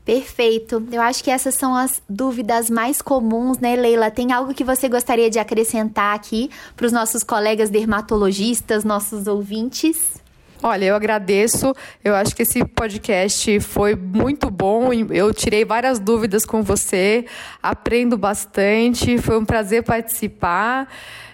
Perfeito. 0.06 0.88
Eu 0.92 1.02
acho 1.02 1.24
que 1.24 1.32
essas 1.32 1.56
são 1.56 1.76
as 1.76 2.00
dúvidas 2.08 2.70
mais 2.70 3.02
comuns, 3.02 3.58
né, 3.58 3.76
Leila? 3.76 4.12
Tem 4.12 4.32
algo 4.32 4.54
que 4.54 4.64
você 4.64 4.88
gostaria 4.88 5.32
de 5.32 5.40
acrescentar 5.40 6.16
aqui 6.16 6.52
para 6.78 6.86
os 6.86 6.92
nossos 6.92 7.24
colegas 7.24 7.72
dermatologistas, 7.72 8.84
nossos 8.84 9.26
ouvintes? 9.26 10.24
Olha, 10.62 10.86
eu 10.86 10.96
agradeço. 10.96 11.74
Eu 12.04 12.16
acho 12.16 12.36
que 12.36 12.44
esse 12.44 12.64
podcast 12.64 13.60
foi 13.62 13.96
muito 13.96 14.52
bom. 14.52 14.94
Eu 14.94 15.34
tirei 15.34 15.66
várias 15.66 15.98
dúvidas 15.98 16.46
com 16.46 16.62
você, 16.62 17.26
aprendo 17.62 18.16
bastante. 18.16 19.18
Foi 19.18 19.40
um 19.40 19.46
prazer 19.46 19.84
participar. 19.84 20.88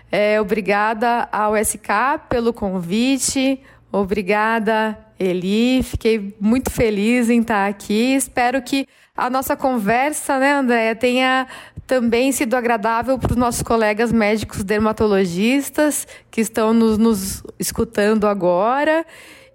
É, 0.09 0.39
obrigada 0.39 1.27
ao 1.29 1.55
SK 1.57 2.19
pelo 2.29 2.53
convite. 2.53 3.61
Obrigada, 3.91 4.97
Eli. 5.21 5.83
Fiquei 5.83 6.35
muito 6.39 6.71
feliz 6.71 7.29
em 7.29 7.41
estar 7.41 7.67
aqui. 7.67 8.15
Espero 8.15 8.61
que 8.61 8.87
a 9.15 9.29
nossa 9.29 9.55
conversa, 9.55 10.39
né, 10.39 10.53
Andréia, 10.53 10.95
tenha 10.95 11.47
também 11.85 12.31
sido 12.31 12.55
agradável 12.55 13.19
para 13.19 13.31
os 13.31 13.37
nossos 13.37 13.61
colegas 13.61 14.11
médicos 14.11 14.63
dermatologistas 14.63 16.07
que 16.31 16.41
estão 16.41 16.73
nos, 16.73 16.97
nos 16.97 17.43
escutando 17.59 18.25
agora. 18.25 19.05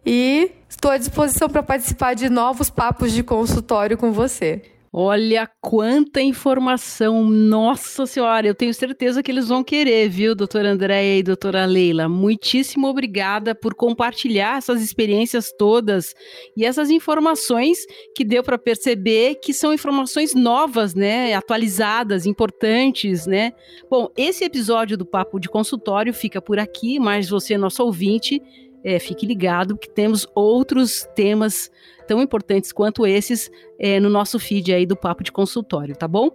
E 0.04 0.52
estou 0.68 0.90
à 0.90 0.98
disposição 0.98 1.48
para 1.48 1.62
participar 1.62 2.14
de 2.14 2.28
novos 2.28 2.70
papos 2.70 3.10
de 3.10 3.24
consultório 3.24 3.98
com 3.98 4.12
você. 4.12 4.75
Olha 4.98 5.46
quanta 5.60 6.22
informação! 6.22 7.28
Nossa 7.28 8.06
Senhora, 8.06 8.46
eu 8.46 8.54
tenho 8.54 8.72
certeza 8.72 9.22
que 9.22 9.30
eles 9.30 9.48
vão 9.48 9.62
querer, 9.62 10.08
viu, 10.08 10.34
doutora 10.34 10.70
Andréia 10.70 11.18
e 11.18 11.22
doutora 11.22 11.66
Leila? 11.66 12.08
Muitíssimo 12.08 12.86
obrigada 12.86 13.54
por 13.54 13.74
compartilhar 13.74 14.56
essas 14.56 14.80
experiências 14.80 15.52
todas 15.58 16.14
e 16.56 16.64
essas 16.64 16.88
informações 16.88 17.76
que 18.14 18.24
deu 18.24 18.42
para 18.42 18.56
perceber 18.56 19.34
que 19.34 19.52
são 19.52 19.74
informações 19.74 20.34
novas, 20.34 20.94
né? 20.94 21.34
Atualizadas, 21.34 22.24
importantes, 22.24 23.26
né? 23.26 23.52
Bom, 23.90 24.08
esse 24.16 24.44
episódio 24.44 24.96
do 24.96 25.04
Papo 25.04 25.38
de 25.38 25.50
Consultório 25.50 26.14
fica 26.14 26.40
por 26.40 26.58
aqui, 26.58 26.98
mas 26.98 27.28
você, 27.28 27.58
nosso 27.58 27.84
ouvinte, 27.84 28.40
é, 28.84 28.98
fique 28.98 29.26
ligado 29.26 29.76
que 29.76 29.88
temos 29.88 30.26
outros 30.34 31.08
temas 31.14 31.70
tão 32.06 32.20
importantes 32.22 32.72
quanto 32.72 33.06
esses 33.06 33.50
é, 33.78 33.98
no 33.98 34.08
nosso 34.08 34.38
feed 34.38 34.72
aí 34.72 34.86
do 34.86 34.96
Papo 34.96 35.24
de 35.24 35.32
Consultório, 35.32 35.96
tá 35.96 36.06
bom? 36.06 36.30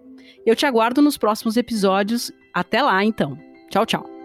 Eu 0.45 0.55
te 0.55 0.65
aguardo 0.65 1.01
nos 1.01 1.17
próximos 1.17 1.57
episódios. 1.57 2.31
Até 2.53 2.81
lá, 2.81 3.03
então. 3.03 3.37
Tchau, 3.69 3.85
tchau. 3.85 4.20